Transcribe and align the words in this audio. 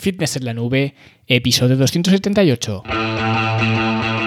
Fitness 0.00 0.36
en 0.36 0.46
la 0.46 0.54
Nube, 0.54 0.94
episodio 1.26 1.76
278. 1.76 4.19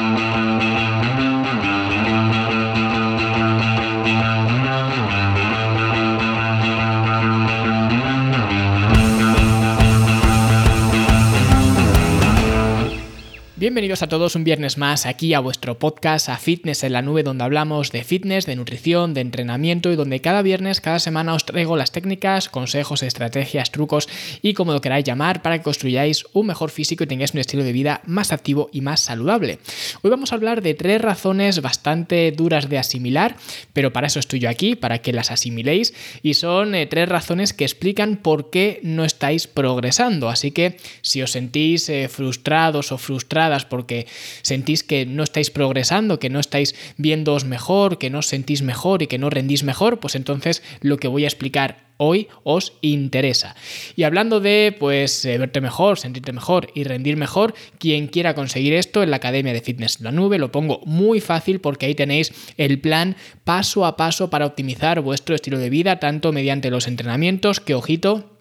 Bienvenidos 13.64 14.04
a 14.04 14.10
todos 14.10 14.36
un 14.36 14.44
viernes 14.44 14.78
más 14.78 15.06
aquí 15.06 15.34
a 15.34 15.40
vuestro 15.40 15.80
podcast, 15.80 16.28
a 16.28 16.36
Fitness 16.36 16.84
en 16.84 16.92
la 16.92 17.02
Nube, 17.02 17.24
donde 17.24 17.46
hablamos 17.46 17.94
de 17.94 18.04
fitness, 18.04 18.46
de 18.46 18.58
nutrición, 18.58 19.14
de 19.14 19.22
entrenamiento 19.22 19.90
y 19.90 19.96
donde 19.96 20.20
cada 20.20 20.42
viernes, 20.42 20.82
cada 20.82 21.00
semana 21.00 21.34
os 21.34 21.46
traigo 21.46 21.78
las 21.78 21.94
técnicas, 21.94 22.50
consejos, 22.50 23.04
estrategias, 23.04 23.72
trucos 23.72 24.10
y 24.42 24.54
como 24.54 24.74
lo 24.74 24.82
queráis 24.82 25.06
llamar 25.06 25.42
para 25.42 25.58
que 25.58 25.64
construyáis 25.64 26.26
un 26.34 26.48
mejor 26.48 26.72
físico 26.72 27.06
y 27.06 27.08
tengáis 27.08 27.34
un 27.34 27.40
estilo 27.40 27.64
de 27.64 27.72
vida 27.72 28.02
más 28.06 28.34
activo 28.34 28.70
y 28.74 28.82
más 28.82 29.00
saludable. 29.00 29.60
Hoy 30.02 30.12
vamos 30.12 30.34
a 30.34 30.36
hablar 30.36 30.62
de 30.62 30.74
tres 30.74 31.02
razones 31.02 31.62
bastante 31.62 32.34
duras 32.34 32.68
de 32.68 32.80
asimilar, 32.80 33.38
pero 33.72 33.94
para 33.94 34.08
eso 34.08 34.20
estoy 34.20 34.42
yo 34.42 34.50
aquí, 34.50 34.76
para 34.76 34.98
que 34.98 35.14
las 35.14 35.32
asimiléis 35.32 35.94
y 36.22 36.34
son 36.34 36.76
eh, 36.76 36.86
tres 36.86 37.08
razones 37.08 37.54
que 37.54 37.64
explican 37.64 38.18
por 38.18 38.50
qué 38.50 38.82
no 38.84 39.06
estáis 39.06 39.48
progresando. 39.48 40.28
Así 40.28 40.52
que 40.52 40.76
si 41.02 41.22
os 41.22 41.32
sentís 41.32 41.88
eh, 41.88 42.10
frustrados 42.10 42.92
o 42.92 42.98
frustradas, 42.98 43.53
porque 43.62 44.08
sentís 44.42 44.84
que 44.84 45.06
no 45.06 45.24
estáis 45.24 45.52
progresando, 45.52 46.20
que 46.20 46.30
no 46.30 46.40
estáis 46.40 46.76
viéndoos 46.98 47.46
mejor, 47.46 47.98
que 47.98 48.10
no 48.10 48.20
os 48.20 48.28
sentís 48.28 48.62
mejor 48.62 49.02
y 49.02 49.08
que 49.08 49.20
no 49.20 49.30
rendís 49.30 49.64
mejor, 49.64 50.00
pues 50.00 50.16
entonces 50.16 50.64
lo 50.82 50.98
que 50.98 51.08
voy 51.08 51.26
a 51.26 51.28
explicar 51.28 51.94
hoy 51.98 52.28
os 52.44 52.74
interesa. 52.82 53.56
Y 53.96 54.04
hablando 54.04 54.40
de 54.40 54.76
pues 54.78 55.24
eh, 55.26 55.38
verte 55.38 55.62
mejor, 55.62 56.00
sentirte 56.00 56.34
mejor 56.34 56.68
y 56.74 56.84
rendir 56.84 57.18
mejor, 57.18 57.54
quien 57.78 58.08
quiera 58.08 58.34
conseguir 58.34 58.74
esto 58.74 59.04
en 59.04 59.12
la 59.12 59.18
Academia 59.18 59.54
de 59.54 59.62
Fitness 59.62 60.02
La 60.02 60.12
Nube 60.12 60.38
lo 60.38 60.52
pongo 60.52 60.82
muy 60.86 61.22
fácil 61.22 61.60
porque 61.60 61.86
ahí 61.86 61.96
tenéis 61.96 62.34
el 62.58 62.80
plan 62.80 63.16
paso 63.44 63.86
a 63.86 63.96
paso 63.96 64.30
para 64.30 64.46
optimizar 64.46 65.02
vuestro 65.02 65.36
estilo 65.36 65.60
de 65.60 65.70
vida 65.70 66.00
tanto 66.00 66.32
mediante 66.32 66.72
los 66.72 66.88
entrenamientos 66.88 67.60
que 67.60 67.76
ojito 67.76 68.33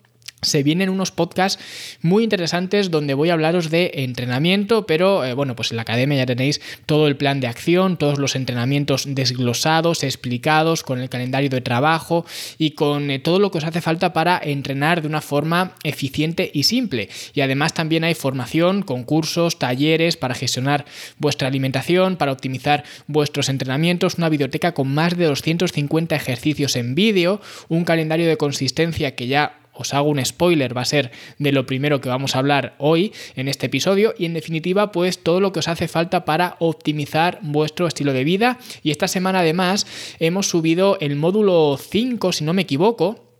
se 0.43 0.65
vienen 0.65 0.91
unos 0.91 1.13
podcasts 1.13 1.63
muy 2.03 2.25
interesantes 2.25 2.91
donde 2.91 3.15
voy 3.15 3.31
a 3.31 3.35
hablaros 3.35 3.71
de 3.71 3.93
entrenamiento, 3.95 4.87
pero 4.87 5.25
eh, 5.25 5.35
bueno, 5.35 5.55
pues 5.55 5.71
en 5.71 5.77
la 5.77 5.83
academia 5.83 6.19
ya 6.19 6.27
tenéis 6.27 6.61
todo 6.85 7.07
el 7.07 7.17
plan 7.17 7.39
de 7.39 7.47
acción, 7.47 7.97
todos 7.97 8.19
los 8.19 8.35
entrenamientos 8.35 9.05
desglosados, 9.07 10.03
explicados, 10.03 10.83
con 10.83 11.01
el 11.01 11.09
calendario 11.09 11.49
de 11.49 11.61
trabajo 11.61 12.27
y 12.59 12.73
con 12.73 13.13
eh, 13.13 13.21
todo 13.21 13.39
lo 13.39 13.53
que 13.53 13.59
os 13.59 13.65
hace 13.65 13.81
falta 13.81 14.13
para 14.13 14.41
entrenar 14.43 15.01
de 15.01 15.07
una 15.07 15.21
forma 15.21 15.77
eficiente 15.85 16.51
y 16.53 16.65
simple. 16.65 17.09
Y 17.35 17.43
además 17.43 17.73
también 17.73 18.03
hay 18.03 18.15
formación, 18.15 18.83
concursos, 18.83 19.61
talleres 19.61 20.17
para 20.17 20.35
gestionar 20.35 20.87
vuestra 21.19 21.47
alimentación, 21.47 22.17
para 22.17 22.33
optimizar 22.33 22.83
vuestros 23.07 23.49
entrenamientos, 23.49 24.17
una 24.17 24.29
biblioteca 24.29 24.75
con 24.75 24.93
más 24.93 25.17
de 25.17 25.27
250 25.27 26.17
ejercicios 26.17 26.75
en 26.75 26.97
vídeo, 26.97 27.41
un 27.69 27.85
calendario 27.85 28.27
de 28.27 28.37
consistencia 28.37 29.15
que 29.15 29.29
ya 29.29 29.62
os 29.73 29.95
hago 29.95 30.09
un 30.09 30.25
spoiler, 30.25 30.77
va 30.77 30.83
a 30.83 30.87
ser 30.87 31.11
de 31.39 31.53
lo 31.53 31.67
primero 31.67 32.01
que 32.01 32.09
vamos 32.09 32.35
a 32.35 32.39
hablar 32.39 32.75
hoy 32.79 33.13
en 33.37 33.49
este 33.49 33.67
episodio. 33.67 34.15
Y 34.19 34.27
en 34.27 34.35
definitiva 34.35 34.93
pues 34.93 35.23
todo 35.23 35.41
lo 35.41 35.53
que 35.53 35.61
os 35.61 35.69
hace 35.69 35.89
falta 35.89 36.25
para 36.25 36.57
optimizar 36.59 37.39
vuestro 37.43 37.87
estilo 37.87 38.13
de 38.13 38.25
vida. 38.25 38.59
Y 38.83 38.91
esta 38.91 39.09
semana 39.09 39.41
además 39.41 39.87
hemos 40.19 40.49
subido 40.49 40.99
el 41.01 41.17
módulo 41.17 41.79
5 41.79 42.33
si 42.33 42.45
no 42.45 42.53
me 42.53 42.63
equivoco 42.63 43.32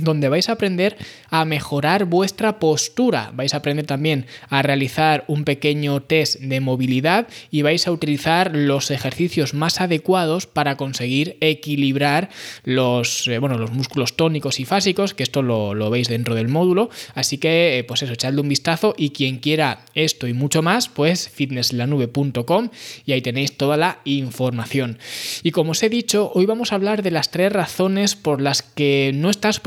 donde 0.00 0.28
vais 0.28 0.48
a 0.48 0.52
aprender 0.52 0.96
a 1.30 1.44
mejorar 1.44 2.04
vuestra 2.04 2.58
postura. 2.58 3.30
Vais 3.34 3.54
a 3.54 3.58
aprender 3.58 3.86
también 3.86 4.26
a 4.48 4.62
realizar 4.62 5.24
un 5.28 5.44
pequeño 5.44 6.02
test 6.02 6.40
de 6.40 6.60
movilidad 6.60 7.28
y 7.50 7.62
vais 7.62 7.86
a 7.86 7.92
utilizar 7.92 8.54
los 8.54 8.90
ejercicios 8.90 9.54
más 9.54 9.80
adecuados 9.80 10.46
para 10.46 10.76
conseguir 10.76 11.36
equilibrar 11.40 12.30
los, 12.64 13.26
eh, 13.28 13.38
bueno, 13.38 13.58
los 13.58 13.72
músculos 13.72 14.16
tónicos 14.16 14.60
y 14.60 14.64
fásicos, 14.64 15.14
que 15.14 15.22
esto 15.22 15.42
lo, 15.42 15.90
veis 15.90 16.08
dentro 16.08 16.34
del 16.34 16.48
módulo. 16.48 16.90
Así 17.14 17.38
que, 17.38 17.78
eh, 17.78 17.84
pues 17.84 18.02
eso, 18.02 18.12
echadle 18.12 18.40
un 18.40 18.48
vistazo 18.48 18.94
y 18.96 19.10
quien 19.10 19.38
quiera 19.38 19.84
esto 19.94 20.26
y 20.26 20.32
mucho 20.32 20.62
más, 20.62 20.88
pues 20.88 21.28
fitnesslanube.com 21.28 22.70
y 23.04 23.12
ahí 23.12 23.22
tenéis 23.22 23.56
toda 23.56 23.76
la 23.76 24.00
información. 24.04 24.98
Y 25.42 25.50
como 25.50 25.72
os 25.72 25.82
he 25.82 25.88
dicho, 25.88 26.30
hoy 26.34 26.46
vamos 26.46 26.72
a 26.72 26.76
hablar 26.76 27.02
de 27.02 27.10
las 27.10 27.30
tres 27.30 27.52
razones 27.52 28.16
por 28.16 28.40
las 28.40 28.62
que 28.62 29.12
no 29.14 29.30
estás 29.30 29.60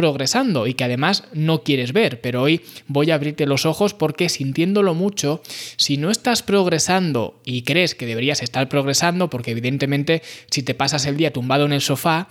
y 0.68 0.74
que 0.74 0.84
además 0.84 1.24
no 1.34 1.64
quieres 1.64 1.94
ver, 1.94 2.22
pero 2.22 2.42
hoy 2.42 2.62
voy 2.88 3.12
a 3.12 3.16
abrirte 3.16 3.46
los 3.46 3.66
ojos 3.66 3.94
porque 3.94 4.30
sintiéndolo 4.30 4.94
mucho, 4.94 5.42
si 5.78 5.98
no 5.98 6.12
estás 6.12 6.44
progresando 6.44 7.40
y 7.46 7.64
crees 7.64 7.96
que 7.96 8.06
deberías 8.06 8.42
estar 8.42 8.70
progresando, 8.70 9.30
porque 9.30 9.52
evidentemente 9.52 10.22
si 10.50 10.64
te 10.64 10.74
pasas 10.74 11.06
el 11.06 11.18
día 11.18 11.34
tumbado 11.34 11.66
en 11.66 11.74
el 11.74 11.82
sofá, 11.82 12.28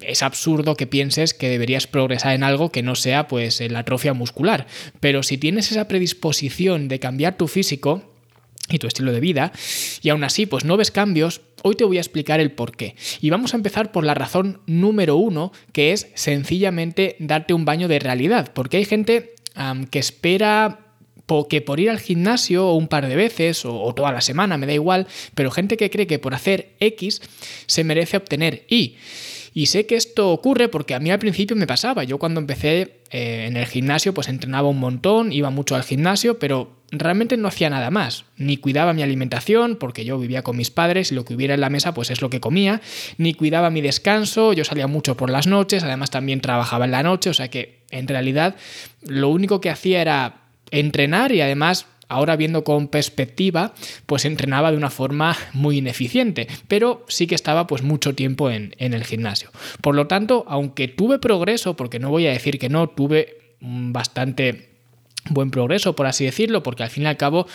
es 0.00 0.22
absurdo 0.22 0.76
que 0.76 0.86
pienses 0.86 1.34
que 1.34 1.48
deberías 1.48 1.86
progresar 1.86 2.34
en 2.34 2.44
algo 2.44 2.70
que 2.70 2.82
no 2.82 2.94
sea 2.94 3.28
pues 3.28 3.60
la 3.60 3.80
atrofia 3.80 4.14
muscular. 4.14 4.66
Pero 5.00 5.22
si 5.22 5.38
tienes 5.38 5.70
esa 5.70 5.88
predisposición 5.88 6.88
de 6.88 7.00
cambiar 7.00 7.36
tu 7.36 7.48
físico, 7.48 8.02
y 8.70 8.78
tu 8.78 8.86
estilo 8.86 9.12
de 9.12 9.20
vida, 9.20 9.52
y 10.02 10.08
aún 10.10 10.24
así 10.24 10.46
pues 10.46 10.64
no 10.64 10.76
ves 10.76 10.90
cambios, 10.90 11.40
hoy 11.62 11.74
te 11.74 11.84
voy 11.84 11.98
a 11.98 12.00
explicar 12.00 12.40
el 12.40 12.52
por 12.52 12.76
qué. 12.76 12.94
Y 13.20 13.30
vamos 13.30 13.54
a 13.54 13.56
empezar 13.56 13.92
por 13.92 14.04
la 14.04 14.14
razón 14.14 14.60
número 14.66 15.16
uno, 15.16 15.52
que 15.72 15.92
es 15.92 16.08
sencillamente 16.14 17.16
darte 17.18 17.54
un 17.54 17.64
baño 17.64 17.88
de 17.88 17.98
realidad, 17.98 18.52
porque 18.54 18.78
hay 18.78 18.84
gente 18.84 19.34
que 19.90 19.98
espera 19.98 20.80
que 21.48 21.60
por 21.60 21.78
ir 21.78 21.90
al 21.90 22.00
gimnasio 22.00 22.72
un 22.72 22.88
par 22.88 23.06
de 23.06 23.14
veces 23.14 23.64
o, 23.64 23.82
o, 23.82 23.94
toda 23.94 24.12
la 24.12 24.22
semana, 24.22 24.56
me 24.56 24.66
da 24.66 24.72
igual, 24.72 25.06
pero 25.34 25.50
gente 25.50 25.76
que 25.76 25.90
cree 25.90 26.06
que 26.06 26.18
por 26.18 26.34
hacer 26.34 26.70
X 26.80 27.20
se 27.66 27.84
merece 27.84 28.16
obtener 28.16 28.64
Y. 28.68 28.96
Y 29.54 29.66
sé 29.66 29.86
que 29.86 29.96
esto 29.96 30.30
ocurre 30.30 30.68
porque 30.68 30.94
a 30.94 31.00
mí 31.00 31.10
al 31.10 31.18
principio 31.18 31.56
me 31.56 31.66
pasaba. 31.66 32.04
Yo 32.04 32.18
cuando 32.18 32.40
empecé 32.40 33.00
eh, 33.10 33.46
en 33.48 33.56
el 33.56 33.66
gimnasio 33.66 34.14
pues 34.14 34.28
entrenaba 34.28 34.68
un 34.68 34.78
montón, 34.78 35.32
iba 35.32 35.50
mucho 35.50 35.74
al 35.74 35.82
gimnasio, 35.82 36.38
pero 36.38 36.78
realmente 36.90 37.36
no 37.36 37.48
hacía 37.48 37.70
nada 37.70 37.90
más. 37.90 38.24
Ni 38.36 38.56
cuidaba 38.56 38.92
mi 38.92 39.02
alimentación 39.02 39.76
porque 39.76 40.04
yo 40.04 40.18
vivía 40.18 40.42
con 40.42 40.56
mis 40.56 40.70
padres 40.70 41.12
y 41.12 41.14
lo 41.14 41.24
que 41.24 41.34
hubiera 41.34 41.54
en 41.54 41.60
la 41.60 41.70
mesa 41.70 41.94
pues 41.94 42.10
es 42.10 42.22
lo 42.22 42.30
que 42.30 42.40
comía. 42.40 42.80
Ni 43.16 43.34
cuidaba 43.34 43.70
mi 43.70 43.80
descanso, 43.80 44.52
yo 44.52 44.64
salía 44.64 44.86
mucho 44.86 45.16
por 45.16 45.30
las 45.30 45.46
noches, 45.46 45.82
además 45.84 46.10
también 46.10 46.40
trabajaba 46.40 46.84
en 46.84 46.92
la 46.92 47.02
noche, 47.02 47.30
o 47.30 47.34
sea 47.34 47.48
que 47.48 47.82
en 47.90 48.08
realidad 48.08 48.56
lo 49.02 49.28
único 49.28 49.60
que 49.60 49.70
hacía 49.70 50.00
era 50.00 50.42
entrenar 50.70 51.32
y 51.32 51.40
además 51.40 51.86
ahora 52.08 52.36
viendo 52.36 52.64
con 52.64 52.88
perspectiva, 52.88 53.74
pues 54.06 54.24
entrenaba 54.24 54.70
de 54.70 54.76
una 54.76 54.90
forma 54.90 55.36
muy 55.52 55.78
ineficiente, 55.78 56.48
pero 56.66 57.04
sí 57.08 57.26
que 57.26 57.34
estaba 57.34 57.66
pues 57.66 57.82
mucho 57.82 58.14
tiempo 58.14 58.50
en, 58.50 58.74
en 58.78 58.94
el 58.94 59.04
gimnasio. 59.04 59.50
Por 59.80 59.94
lo 59.94 60.06
tanto, 60.06 60.44
aunque 60.48 60.88
tuve 60.88 61.18
progreso, 61.18 61.76
porque 61.76 61.98
no 61.98 62.10
voy 62.10 62.26
a 62.26 62.32
decir 62.32 62.58
que 62.58 62.68
no, 62.68 62.88
tuve 62.88 63.56
bastante 63.60 64.67
buen 65.30 65.50
progreso, 65.50 65.94
por 65.94 66.06
así 66.06 66.24
decirlo, 66.24 66.62
porque 66.62 66.82
al 66.82 66.90
fin 66.90 67.04
y 67.04 67.06
al 67.06 67.16
cabo, 67.16 67.46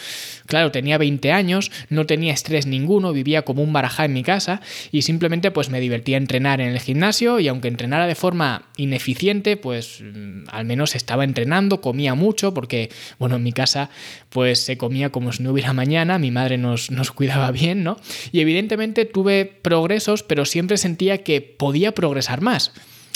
claro, 0.46 0.72
tenía 0.72 0.98
20 0.98 1.32
años, 1.32 1.72
no 1.90 2.06
tenía 2.06 2.34
estrés 2.34 2.66
ninguno, 2.66 3.14
vivía 3.14 3.44
como 3.44 3.64
un 3.64 3.74
barajá 3.74 4.06
en 4.06 4.14
mi 4.14 4.24
casa 4.24 4.62
y 4.92 5.04
simplemente 5.04 5.52
pues 5.52 5.70
me 5.70 5.80
divertía 5.80 6.18
entrenar 6.18 6.62
en 6.62 6.70
el 6.70 6.80
gimnasio 6.80 7.40
y 7.40 7.48
aunque 7.48 7.68
entrenara 7.68 8.08
de 8.08 8.16
forma 8.16 8.64
ineficiente, 8.78 9.58
pues 9.58 10.02
mm, 10.02 10.44
al 10.50 10.66
menos 10.66 10.96
estaba 10.96 11.24
entrenando, 11.24 11.82
comía 11.82 12.16
mucho, 12.16 12.54
porque 12.54 12.90
bueno, 13.20 13.36
en 13.36 13.44
mi 13.44 13.54
casa 13.54 13.90
pues 14.30 14.60
se 14.60 14.78
comía 14.78 15.12
como 15.12 15.32
si 15.32 15.44
no 15.44 15.52
hubiera 15.52 15.74
mañana, 15.74 16.20
mi 16.20 16.32
madre 16.32 16.58
nos, 16.58 16.92
nos 16.92 17.12
cuidaba 17.12 17.52
bien, 17.52 17.84
¿no? 17.84 17.98
Y 18.32 18.40
evidentemente 18.40 19.06
tuve 19.06 19.46
progresos, 19.46 20.24
pero 20.24 20.46
siempre 20.46 20.78
sentía 20.78 21.24
que 21.24 21.42
podía 21.42 21.94
progresar 21.94 22.42
más. 22.42 22.72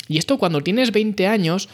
Y 0.08 0.18
esto 0.18 0.38
cuando 0.38 0.62
tienes 0.62 0.92
20 0.92 1.26
años, 1.26 1.68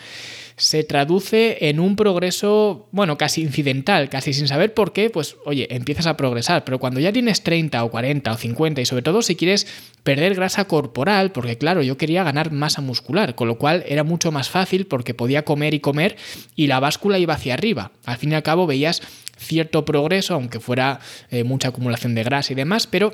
se 0.56 0.84
traduce 0.84 1.68
en 1.68 1.80
un 1.80 1.96
progreso, 1.96 2.88
bueno, 2.92 3.18
casi 3.18 3.42
incidental, 3.42 4.08
casi 4.08 4.32
sin 4.32 4.46
saber 4.46 4.72
por 4.72 4.92
qué, 4.92 5.10
pues 5.10 5.36
oye, 5.44 5.66
empiezas 5.74 6.06
a 6.06 6.16
progresar, 6.16 6.64
pero 6.64 6.78
cuando 6.78 7.00
ya 7.00 7.12
tienes 7.12 7.42
30 7.42 7.82
o 7.82 7.90
40 7.90 8.32
o 8.32 8.36
50 8.36 8.80
y 8.80 8.86
sobre 8.86 9.02
todo 9.02 9.22
si 9.22 9.34
quieres 9.34 9.66
perder 10.04 10.34
grasa 10.34 10.66
corporal, 10.66 11.32
porque 11.32 11.58
claro, 11.58 11.82
yo 11.82 11.96
quería 11.96 12.22
ganar 12.22 12.52
masa 12.52 12.82
muscular, 12.82 13.34
con 13.34 13.48
lo 13.48 13.58
cual 13.58 13.84
era 13.88 14.04
mucho 14.04 14.30
más 14.30 14.48
fácil 14.48 14.86
porque 14.86 15.12
podía 15.12 15.44
comer 15.44 15.74
y 15.74 15.80
comer 15.80 16.16
y 16.54 16.68
la 16.68 16.78
báscula 16.78 17.18
iba 17.18 17.34
hacia 17.34 17.54
arriba. 17.54 17.90
Al 18.04 18.18
fin 18.18 18.32
y 18.32 18.34
al 18.36 18.42
cabo 18.44 18.66
veías 18.66 19.02
cierto 19.36 19.84
progreso, 19.84 20.34
aunque 20.34 20.60
fuera 20.60 21.00
eh, 21.30 21.42
mucha 21.42 21.68
acumulación 21.68 22.14
de 22.14 22.22
grasa 22.22 22.52
y 22.52 22.56
demás, 22.56 22.86
pero 22.86 23.12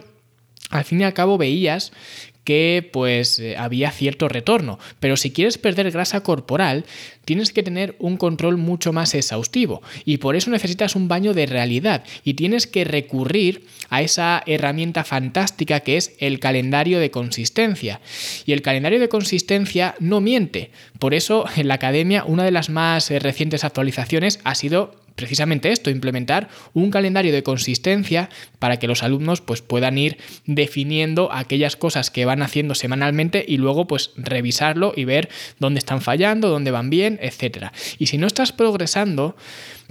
al 0.69 0.85
fin 0.85 1.01
y 1.01 1.05
al 1.05 1.15
cabo 1.15 1.39
veías 1.39 1.93
que 2.51 2.91
pues 2.93 3.39
eh, 3.39 3.57
había 3.57 3.93
cierto 3.93 4.29
retorno. 4.29 4.81
Pero 4.99 5.17
si 5.17 5.31
quieres 5.31 5.57
perder 5.57 5.93
grasa 5.93 6.25
corporal, 6.25 6.85
tienes 7.25 7.53
que 7.53 7.63
tener 7.63 7.95
un 8.01 8.17
control 8.17 8.57
mucho 8.57 8.93
más 8.93 9.15
exhaustivo 9.15 9.83
y 10.05 10.17
por 10.17 10.35
eso 10.35 10.51
necesitas 10.51 10.97
un 10.97 11.07
baño 11.07 11.33
de 11.33 11.47
realidad 11.47 12.03
y 12.25 12.35
tienes 12.35 12.67
que 12.67 12.83
recurrir 12.83 13.67
a 13.89 14.03
esa 14.03 14.43
herramienta 14.47 15.05
fantástica 15.05 15.79
que 15.79 15.97
es 15.97 16.17
el 16.19 16.41
calendario 16.41 16.99
de 16.99 17.13
consistencia. 17.13 18.01
Y 18.47 18.53
el 18.53 18.63
calendario 18.63 18.99
de 18.99 19.09
consistencia 19.09 19.95
no 20.01 20.21
miente. 20.21 20.73
Por 20.99 21.15
eso 21.15 21.45
en 21.55 21.69
la 21.69 21.75
academia 21.75 22.25
una 22.25 22.43
de 22.43 22.51
las 22.51 22.69
más 22.69 23.13
eh, 23.13 23.21
recientes 23.21 23.63
actualizaciones 23.63 24.41
ha 24.43 24.57
sido 24.57 24.97
precisamente 25.15 25.73
esto, 25.73 25.91
implementar 25.91 26.49
un 26.73 26.91
calendario 26.91 27.33
de 27.33 27.43
consistencia 27.43 28.29
para 28.59 28.79
que 28.79 28.87
los 28.87 29.03
alumnos 29.03 29.41
pues, 29.41 29.63
puedan 29.63 29.99
ir 29.99 30.19
definiendo 30.47 31.33
aquellas 31.33 31.77
cosas 31.77 32.11
que 32.11 32.25
van 32.25 32.43
haciendo 32.43 32.75
semanalmente 32.75 33.45
y 33.47 33.57
luego 33.57 33.87
pues 33.87 34.13
revisarlo 34.17 34.93
y 34.97 35.05
ver 35.05 35.29
dónde 35.59 35.79
están 35.79 36.01
fallando, 36.01 36.49
dónde 36.49 36.71
van 36.71 36.91
bien, 36.91 37.19
etc. 37.23 37.67
Y 37.99 38.07
si 38.07 38.19
no 38.19 38.27
estás 38.27 38.53
progresando, 38.53 39.37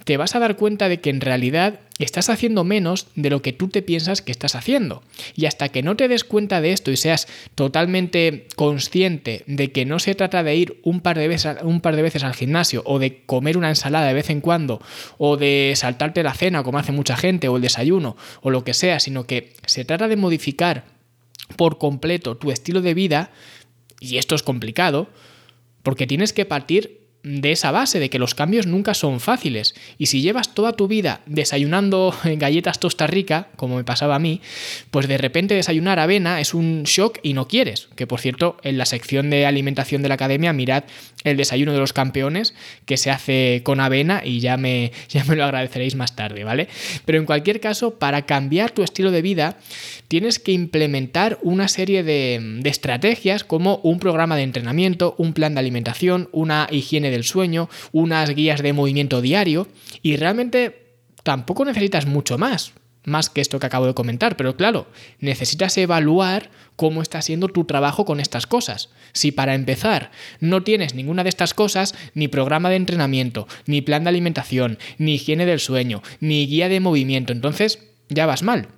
te 0.04 0.18
vas 0.18 0.36
a 0.36 0.39
dar 0.39 0.56
cuenta 0.56 0.89
de 0.89 1.00
que 1.00 1.10
en 1.10 1.22
realidad 1.22 1.80
estás 2.06 2.30
haciendo 2.30 2.63
menos 2.63 3.07
de 3.16 3.30
lo 3.30 3.42
que 3.42 3.54
tú 3.54 3.68
te 3.68 3.81
piensas 3.81 4.22
que 4.22 4.31
estás 4.31 4.56
haciendo. 4.56 5.04
Y 5.36 5.46
hasta 5.46 5.69
que 5.69 5.84
no 5.84 5.96
te 5.96 6.07
des 6.07 6.24
cuenta 6.24 6.62
de 6.62 6.72
esto 6.72 6.92
y 6.92 6.98
seas 6.98 7.28
totalmente 7.56 8.48
consciente 8.56 9.44
de 9.48 9.72
que 9.72 9.86
no 9.86 10.00
se 10.00 10.16
trata 10.16 10.44
de 10.44 10.56
ir 10.56 10.80
un 10.84 11.01
par 11.01 11.18
de 11.18 11.28
veces, 11.28 11.57
un 11.63 11.81
par 11.81 11.96
de 11.96 12.01
veces 12.01 12.24
al 12.24 12.34
gimnasio 12.34 12.84
o 12.86 13.00
de 13.00 13.24
comer 13.25 13.57
una 13.57 13.69
ensalada 13.69 14.07
de 14.07 14.13
vez 14.13 14.30
en 14.30 14.42
cuando 14.42 14.81
o 15.18 15.38
de 15.38 15.74
saltarte 15.75 16.24
la 16.24 16.34
cena 16.34 16.63
como 16.63 16.78
hace 16.78 16.92
mucha 16.92 17.18
gente 17.18 17.48
o 17.48 17.57
el 17.57 17.62
desayuno 17.62 18.16
o 18.42 18.50
lo 18.50 18.63
que 18.63 18.74
sea, 18.74 19.00
sino 19.00 19.25
que 19.25 19.54
se 19.66 19.86
trata 19.86 20.07
de 20.07 20.16
modificar 20.16 20.86
por 21.56 21.78
completo 21.78 22.38
tu 22.38 22.51
estilo 22.51 22.81
de 22.81 22.94
vida, 22.94 23.31
y 24.00 24.18
esto 24.18 24.36
es 24.36 24.44
complicado, 24.44 25.10
porque 25.84 26.07
tienes 26.07 26.34
que 26.34 26.46
partir 26.46 27.08
de 27.24 27.51
esa 27.51 27.71
base, 27.71 28.00
de 28.00 28.10
que 28.10 28.19
los 28.19 28.36
cambios 28.36 28.66
nunca 28.66 28.94
son 28.94 29.19
fáciles. 29.19 29.75
Y 29.98 30.07
si 30.07 30.21
llevas 30.21 30.54
toda 30.54 30.74
tu 30.74 30.88
vida 30.88 31.21
desayunando 31.25 32.16
galletas 32.24 32.80
tosta 32.80 33.07
rica, 33.07 33.48
como 33.56 33.75
me 33.77 33.83
pasaba 33.83 34.16
a 34.16 34.19
mí, 34.19 34.42
pues 34.92 35.07
de 35.07 35.18
repente 35.18 35.56
desayunar 35.56 36.00
avena 36.00 36.39
es 36.39 36.54
un 36.54 36.83
shock 36.83 37.19
y 37.24 37.33
no 37.33 37.48
quieres. 37.48 37.89
Que 37.95 38.07
por 38.07 38.19
cierto, 38.19 38.57
en 38.63 38.77
la 38.77 38.86
sección 38.86 39.30
de 39.30 39.45
alimentación 39.45 40.01
de 40.01 40.10
la 40.10 40.16
academia, 40.16 40.54
mirad 40.54 40.83
el 41.24 41.38
desayuno 41.38 41.74
de 41.74 41.80
los 41.80 41.94
campeones 41.94 42.54
que 42.86 42.98
se 42.98 43.12
hace 43.12 43.62
con 43.63 43.80
avena 43.80 44.21
y 44.24 44.39
ya 44.39 44.57
me, 44.57 44.92
ya 45.10 45.24
me 45.25 45.36
lo 45.36 45.44
agradeceréis 45.44 45.95
más 45.95 46.16
tarde, 46.16 46.44
¿vale? 46.44 46.68
Pero 47.06 47.18
en 47.18 47.25
cualquier 47.25 47.60
caso, 47.60 47.95
para 47.95 48.25
cambiar 48.25 48.71
tu 48.71 48.83
estilo 48.83 49.12
de 49.12 49.21
vida, 49.21 49.57
tienes 50.07 50.39
que 50.39 50.51
implementar 50.51 51.38
una 51.42 51.68
serie 51.68 52.04
de, 52.04 52.39
de 52.62 52.69
estrategias 52.69 53.44
como 53.44 53.77
un 53.83 54.00
programa 54.00 54.36
de 54.36 54.44
entrenamiento, 54.44 55.16
un 55.18 55.33
plan 55.33 55.54
de 55.54 55.60
alimentación, 55.60 56.30
una 56.31 56.68
higiene 56.71 57.12
del 57.12 57.24
sueño, 57.24 57.69
unas 57.92 58.30
guías 58.30 58.62
de 58.62 58.74
movimiento 58.74 59.22
diario 59.22 59.68
y 60.01 60.15
realmente 60.15 60.89
tampoco 61.24 61.65
necesitas 61.65 62.06
mucho 62.06 62.38
más, 62.38 62.74
más 63.04 63.30
que 63.30 63.42
esto 63.42 63.60
que 63.60 63.66
acabo 63.66 63.88
de 63.88 63.94
comentar, 63.94 64.36
pero 64.38 64.56
claro, 64.56 64.88
necesitas 65.19 65.78
evaluar 65.78 66.50
cómo 66.75 67.01
está 67.01 67.22
siendo 67.22 67.48
tu 67.48 67.66
trabajo 67.66 68.06
con 68.06 68.19
estas 68.19 68.48
cosas. 68.48 68.90
Si 69.13 69.31
para 69.31 69.56
empezar 69.56 70.12
no 70.40 70.63
tienes 70.63 70.94
ninguna 70.94 71.24
de 71.24 71.30
estas 71.30 71.54
cosas, 71.54 71.96
ni 72.13 72.28
programa 72.28 72.69
de 72.69 72.75
entrenamiento, 72.75 73.48
ni 73.66 73.81
plan 73.81 74.04
de 74.04 74.10
alimentación, 74.10 74.78
ni 74.98 75.16
higiene 75.16 75.46
del 75.46 75.60
sueño, 75.60 76.01
ni 76.19 76.48
guía 76.48 76.69
de 76.69 76.80
movimiento, 76.80 77.34
entonces 77.34 77.80
ya 78.10 78.25
vas 78.25 78.44
mal 78.44 78.69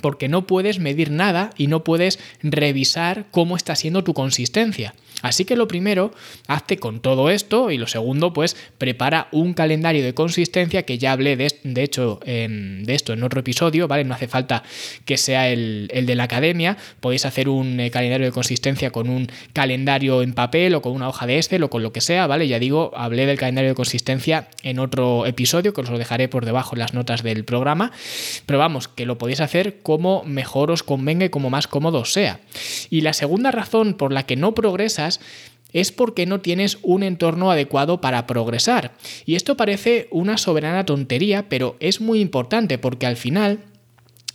porque 0.00 0.28
no 0.28 0.46
puedes 0.46 0.78
medir 0.78 1.10
nada 1.10 1.50
y 1.56 1.66
no 1.66 1.82
puedes 1.84 2.18
revisar 2.42 3.26
cómo 3.30 3.56
está 3.56 3.74
siendo 3.74 4.04
tu 4.04 4.14
consistencia. 4.14 4.94
Así 5.22 5.44
que 5.44 5.56
lo 5.56 5.66
primero, 5.66 6.12
hazte 6.46 6.78
con 6.78 7.00
todo 7.00 7.30
esto 7.30 7.70
y 7.70 7.78
lo 7.78 7.86
segundo, 7.86 8.32
pues 8.32 8.56
prepara 8.78 9.28
un 9.32 9.54
calendario 9.54 10.04
de 10.04 10.14
consistencia 10.14 10.84
que 10.84 10.98
ya 10.98 11.12
hablé 11.12 11.36
de, 11.36 11.52
de 11.64 11.82
hecho 11.82 12.20
de 12.24 12.94
esto 12.94 13.12
en 13.12 13.22
otro 13.22 13.40
episodio, 13.40 13.88
¿vale? 13.88 14.04
No 14.04 14.14
hace 14.14 14.28
falta 14.28 14.62
que 15.04 15.16
sea 15.16 15.48
el, 15.48 15.88
de 15.88 16.14
la 16.14 16.24
academia, 16.24 16.76
podéis 17.00 17.26
hacer 17.26 17.48
un 17.48 17.80
eh, 17.80 17.90
calendario 17.90 18.26
de 18.26 18.32
consistencia 18.32 18.90
con 18.90 19.08
un 19.08 19.28
calendario 19.52 20.22
en 20.22 20.34
papel 20.34 20.74
o 20.74 20.82
con 20.82 20.92
una 20.92 21.08
hoja 21.08 21.26
de 21.26 21.36
Excel 21.36 21.62
o 21.62 21.70
con 21.70 21.82
lo 21.82 21.92
que 21.92 22.00
sea, 22.00 22.26
¿vale? 22.26 22.46
Ya 22.46 22.58
digo, 22.58 22.92
hablé 22.96 23.26
del 23.26 23.38
calendario 23.38 23.70
de 23.70 23.74
consistencia 23.74 24.48
en 24.62 24.78
otro 24.78 25.26
episodio 25.26 25.72
que 25.72 25.80
os 25.80 25.90
lo 25.90 25.98
dejaré 25.98 26.28
por 26.28 26.44
debajo 26.44 26.74
en 26.74 26.80
las 26.80 26.94
notas 26.94 27.22
del 27.22 27.44
programa, 27.44 27.92
pero 28.46 28.58
vamos, 28.58 28.88
que 28.88 29.06
lo 29.06 29.18
podéis 29.18 29.40
hacer 29.40 29.78
como 29.82 30.22
mejor 30.24 30.70
os 30.70 30.82
convenga 30.82 31.26
y 31.26 31.30
como 31.30 31.50
más 31.50 31.66
cómodo 31.66 32.04
sea. 32.04 32.40
Y 32.90 33.00
la 33.00 33.12
segunda 33.12 33.50
razón 33.50 33.94
por 33.94 34.12
la 34.12 34.24
que 34.24 34.36
no 34.36 34.54
es 35.72 35.92
porque 35.92 36.26
no 36.26 36.40
tienes 36.40 36.78
un 36.82 37.02
entorno 37.02 37.50
adecuado 37.50 38.00
para 38.00 38.26
progresar. 38.26 38.94
Y 39.26 39.34
esto 39.34 39.56
parece 39.56 40.08
una 40.10 40.38
soberana 40.38 40.86
tontería, 40.86 41.48
pero 41.48 41.76
es 41.80 42.00
muy 42.00 42.20
importante 42.20 42.78
porque 42.78 43.06
al 43.06 43.16
final 43.16 43.60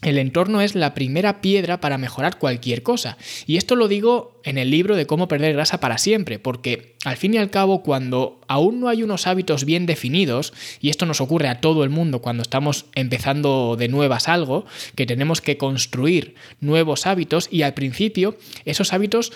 el 0.03 0.17
entorno 0.17 0.61
es 0.61 0.75
la 0.75 0.93
primera 0.93 1.41
piedra 1.41 1.79
para 1.79 1.97
mejorar 1.97 2.37
cualquier 2.37 2.83
cosa. 2.83 3.17
Y 3.45 3.57
esto 3.57 3.75
lo 3.75 3.87
digo 3.87 4.39
en 4.43 4.57
el 4.57 4.69
libro 4.69 4.95
de 4.95 5.05
cómo 5.05 5.27
perder 5.27 5.53
grasa 5.53 5.79
para 5.79 5.97
siempre, 5.97 6.39
porque 6.39 6.95
al 7.05 7.17
fin 7.17 7.33
y 7.33 7.37
al 7.37 7.49
cabo 7.49 7.83
cuando 7.83 8.41
aún 8.47 8.81
no 8.81 8.89
hay 8.89 9.03
unos 9.03 9.27
hábitos 9.27 9.65
bien 9.65 9.85
definidos, 9.85 10.53
y 10.81 10.89
esto 10.89 11.05
nos 11.05 11.21
ocurre 11.21 11.47
a 11.47 11.61
todo 11.61 11.83
el 11.83 11.89
mundo 11.89 12.21
cuando 12.21 12.41
estamos 12.41 12.85
empezando 12.95 13.77
de 13.77 13.87
nuevas 13.87 14.27
algo, 14.27 14.65
que 14.95 15.05
tenemos 15.05 15.39
que 15.39 15.57
construir 15.57 16.35
nuevos 16.59 17.07
hábitos 17.07 17.47
y 17.49 17.61
al 17.61 17.73
principio 17.73 18.35
esos 18.65 18.91
hábitos 18.91 19.31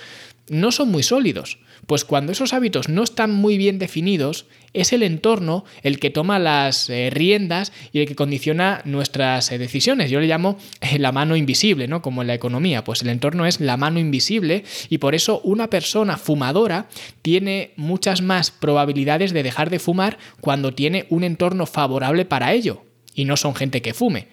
no 0.49 0.71
son 0.71 0.89
muy 0.89 1.03
sólidos. 1.03 1.59
Pues 1.85 2.03
cuando 2.03 2.31
esos 2.31 2.53
hábitos 2.53 2.89
no 2.89 3.03
están 3.03 3.33
muy 3.33 3.57
bien 3.57 3.79
definidos, 3.79 4.45
es 4.73 4.93
el 4.93 5.03
entorno 5.03 5.63
el 5.83 5.99
que 5.99 6.09
toma 6.09 6.39
las 6.39 6.89
eh, 6.89 7.09
riendas 7.11 7.71
y 7.93 7.99
el 7.99 8.07
que 8.07 8.15
condiciona 8.15 8.81
nuestras 8.83 9.51
eh, 9.51 9.57
decisiones. 9.57 10.11
Yo 10.11 10.19
le 10.19 10.27
llamo 10.27 10.57
eh, 10.81 10.99
la 10.99 11.11
mano 11.11 11.35
invisible, 11.35 11.87
¿no? 11.87 12.01
Como 12.01 12.21
en 12.21 12.27
la 12.27 12.33
economía. 12.33 12.83
Pues 12.83 13.01
el 13.01 13.09
entorno 13.09 13.45
es 13.45 13.59
la 13.61 13.77
mano 13.77 13.99
invisible 13.99 14.63
y 14.89 14.97
por 14.97 15.15
eso 15.15 15.39
una 15.43 15.69
persona 15.69 16.17
fumadora 16.17 16.87
tiene 17.21 17.71
muchas 17.77 18.21
más 18.21 18.51
probabilidades 18.51 19.31
de 19.31 19.43
dejar 19.43 19.69
de 19.69 19.79
fumar 19.79 20.17
cuando 20.41 20.73
tiene 20.73 21.05
un 21.09 21.23
entorno 21.23 21.65
favorable 21.65 22.25
para 22.25 22.53
ello. 22.53 22.83
Y 23.13 23.25
no 23.25 23.37
son 23.37 23.55
gente 23.55 23.81
que 23.81 23.93
fume. 23.93 24.27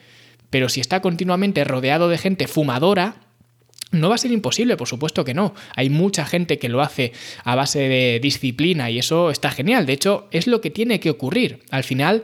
Pero 0.51 0.69
si 0.69 0.81
está 0.81 1.01
continuamente 1.01 1.65
rodeado 1.65 2.09
de 2.09 2.19
gente 2.19 2.47
fumadora, 2.47 3.17
no 3.95 4.09
va 4.09 4.17
a 4.17 4.19
ser 4.19 4.33
imposible, 4.33 4.77
por 4.77 4.89
supuesto 4.89 5.25
que 5.25 5.35
no. 5.35 5.55
Hay 5.75 5.91
mucha 5.91 6.25
gente 6.25 6.59
que 6.59 6.69
lo 6.69 6.83
hace 6.83 7.13
a 7.45 7.55
base 7.55 7.81
de 7.81 8.21
disciplina 8.21 8.91
y 8.91 8.99
eso 8.99 9.31
está 9.31 9.51
genial. 9.51 9.87
De 9.87 9.93
hecho, 9.93 10.29
es 10.31 10.47
lo 10.47 10.61
que 10.61 10.71
tiene 10.71 11.01
que 11.01 11.11
ocurrir. 11.11 11.61
Al 11.71 11.85
final, 11.85 12.23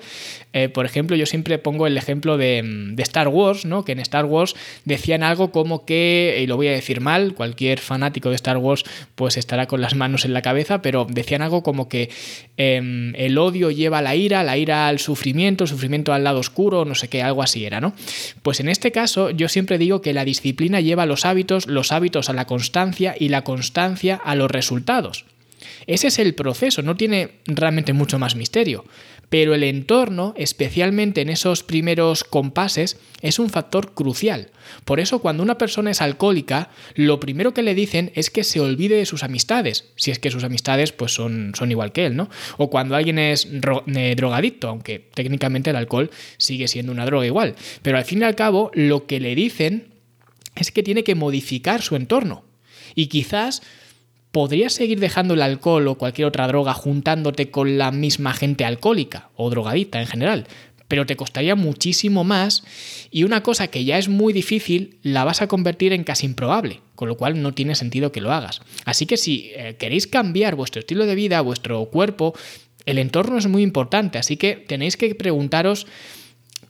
eh, 0.53 0.69
por 0.69 0.85
ejemplo, 0.85 1.17
yo 1.17 1.27
siempre 1.27 1.59
pongo 1.59 1.87
el 1.87 1.97
ejemplo 1.97 2.37
de, 2.37 2.95
Star 2.99 3.29
Wars, 3.29 3.65
¿no? 3.65 3.85
Que 3.85 3.93
en 3.93 4.01
Star 4.01 4.25
Wars 4.25 4.55
decían 4.85 5.23
algo 5.23 5.53
como 5.53 5.85
que, 5.85 6.39
y 6.43 6.47
lo 6.47 6.57
voy 6.57 6.69
a 6.69 6.73
decir 6.73 7.01
mal, 7.01 7.35
cualquier 7.35 7.79
fanático 7.79 8.29
de 8.29 8.37
Star 8.37 8.57
Wars 8.59 8.85
pues 9.15 9.37
estará 9.37 9.67
con 9.67 9.81
las 9.81 9.95
manos 9.95 10.25
en 10.25 10.33
la 10.33 10.43
cabeza, 10.43 10.83
pero 10.83 11.07
decían 11.09 11.43
algo 11.43 11.63
como 11.63 11.89
que 11.89 12.11
em, 12.57 13.15
el 13.17 13.39
odio 13.39 13.71
lleva 13.71 13.99
a 13.99 14.03
la 14.03 14.17
ira, 14.17 14.43
la 14.43 14.57
ira 14.57 14.89
al 14.89 14.99
sufrimiento, 14.99 15.65
el 15.65 15.71
sufrimiento 15.71 16.13
al 16.13 16.25
lado 16.25 16.41
oscuro, 16.41 16.85
no 16.85 16.95
sé 16.95 17.09
qué, 17.09 17.23
algo 17.23 17.43
así 17.43 17.65
era, 17.65 17.81
¿no? 17.81 17.95
Pues 18.43 18.61
en 18.61 18.69
este 18.69 18.93
caso, 18.93 19.31
yo 19.31 19.49
siempre 19.49 19.79
digo 19.79 20.03
que 20.03 20.12
la 20.12 20.25
disciplina 20.25 20.81
lleva 20.81 21.07
los 21.07 21.25
hábitos 21.25 21.60
los 21.67 21.93
hábitos 21.93 22.29
a 22.29 22.33
la 22.33 22.47
constancia 22.47 23.14
y 23.19 23.29
la 23.29 23.43
constancia 23.43 24.17
a 24.17 24.35
los 24.35 24.50
resultados. 24.50 25.25
Ese 25.87 26.09
es 26.09 26.19
el 26.19 26.35
proceso, 26.35 26.83
no 26.83 26.97
tiene 26.97 27.33
realmente 27.47 27.93
mucho 27.93 28.19
más 28.19 28.37
misterio. 28.37 28.85
Pero 29.29 29.55
el 29.55 29.62
entorno, 29.62 30.35
especialmente 30.37 31.21
en 31.21 31.29
esos 31.29 31.62
primeros 31.62 32.25
compases, 32.25 32.99
es 33.23 33.38
un 33.38 33.49
factor 33.49 33.95
crucial. 33.95 34.49
Por 34.85 34.99
eso 34.99 35.21
cuando 35.21 35.45
una 35.45 35.57
persona 35.57 35.93
es 35.93 36.02
alcohólica, 36.02 36.71
lo 36.97 37.21
primero 37.21 37.55
que 37.55 37.62
le 37.62 37.76
dicen 37.76 38.11
es 38.17 38.29
que 38.31 38.43
se 38.43 38.59
olvide 38.59 38.97
de 38.97 39.07
sus 39.07 39.23
amistades, 39.23 39.88
si 39.95 40.11
es 40.11 40.19
que 40.19 40.33
sus 40.33 40.43
amistades 40.43 40.90
pues 40.90 41.14
son, 41.14 41.52
son 41.57 41.71
igual 41.71 41.93
que 41.93 42.07
él, 42.07 42.17
¿no? 42.17 42.29
O 42.59 42.71
cuando 42.71 42.97
alguien 42.97 43.21
es 43.21 43.47
eh, 43.47 44.14
drogadicto, 44.17 44.69
aunque 44.69 44.99
técnicamente 44.99 45.71
el 45.71 45.76
alcohol 45.76 46.11
sigue 46.37 46.67
siendo 46.67 46.90
una 46.90 47.07
droga 47.07 47.25
igual. 47.25 47.55
Pero 47.83 47.99
al 47.99 48.05
fin 48.05 48.23
y 48.23 48.25
al 48.25 48.35
cabo, 48.35 48.73
lo 48.75 49.07
que 49.07 49.21
le 49.21 49.37
dicen 49.37 49.90
es 50.62 50.73
que 50.73 50.83
tiene 50.83 51.05
que 51.05 51.14
modificar 51.14 51.83
su 51.83 51.97
entorno. 51.97 52.45
Y 52.95 53.07
quizás 53.07 53.62
podrías 54.33 54.73
seguir 54.73 55.00
dejando 55.00 55.35
el 55.35 55.43
alcohol 55.43 55.88
o 55.88 55.97
cualquier 55.97 56.26
otra 56.29 56.47
droga 56.47 56.75
juntándote 56.75 57.50
con 57.50 57.79
la 57.79 57.90
misma 57.90 58.33
gente 58.33 58.64
alcohólica 58.64 59.31
o 59.37 59.50
drogadita 59.50 60.00
en 60.00 60.07
general, 60.07 60.47
pero 60.88 61.07
te 61.07 61.17
costaría 61.17 61.55
muchísimo 61.55 62.25
más 62.25 62.64
y 63.11 63.25
una 63.25 63.43
cosa 63.43 63.69
que 63.69 63.85
ya 63.85 63.99
es 63.99 64.09
muy 64.09 64.33
difícil 64.33 64.99
la 65.02 65.25
vas 65.25 65.43
a 65.43 65.47
convertir 65.47 65.93
en 65.93 66.05
casi 66.05 66.26
improbable, 66.26 66.81
con 66.95 67.09
lo 67.09 67.17
cual 67.17 67.40
no 67.43 67.55
tiene 67.55 67.75
sentido 67.75 68.12
que 68.12 68.21
lo 68.21 68.33
hagas. 68.33 68.61
Así 68.85 69.07
que 69.07 69.17
si 69.17 69.52
eh, 69.55 69.76
queréis 69.79 70.07
cambiar 70.07 70.57
vuestro 70.57 70.81
estilo 70.81 71.07
de 71.07 71.14
vida, 71.14 71.40
vuestro 71.40 71.85
cuerpo, 71.87 72.35
el 72.87 72.99
entorno 72.99 73.38
es 73.38 73.47
muy 73.47 73.62
importante, 73.62 74.19
así 74.19 74.37
que 74.37 74.57
tenéis 74.57 74.97
que 74.97 75.14
preguntaros 75.14 75.87